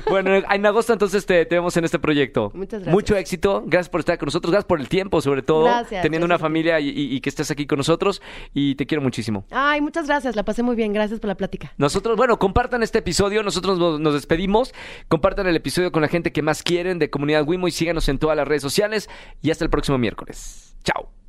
[0.08, 2.50] Bueno, en agosto entonces te, te vemos en este proyecto.
[2.54, 2.92] Muchas gracias.
[2.92, 3.62] Mucho éxito.
[3.66, 4.50] Gracias por estar con nosotros.
[4.50, 5.64] Gracias por el tiempo, sobre todo.
[5.64, 8.22] Gracias, Teniendo gracias una familia y, y- y que estés aquí con nosotros.
[8.54, 9.44] Y te quiero muchísimo.
[9.50, 10.92] Ay, muchas gracias, la pasé muy bien.
[10.92, 11.72] Gracias por la plática.
[11.76, 13.42] Nosotros, bueno, compartan este episodio.
[13.42, 14.72] Nosotros nos, nos despedimos.
[15.08, 18.18] Compartan el episodio con la gente que más quieren de Comunidad Wimo y síganos en
[18.18, 19.08] todas las redes sociales.
[19.42, 20.74] Y hasta el próximo miércoles.
[20.84, 21.21] Chao.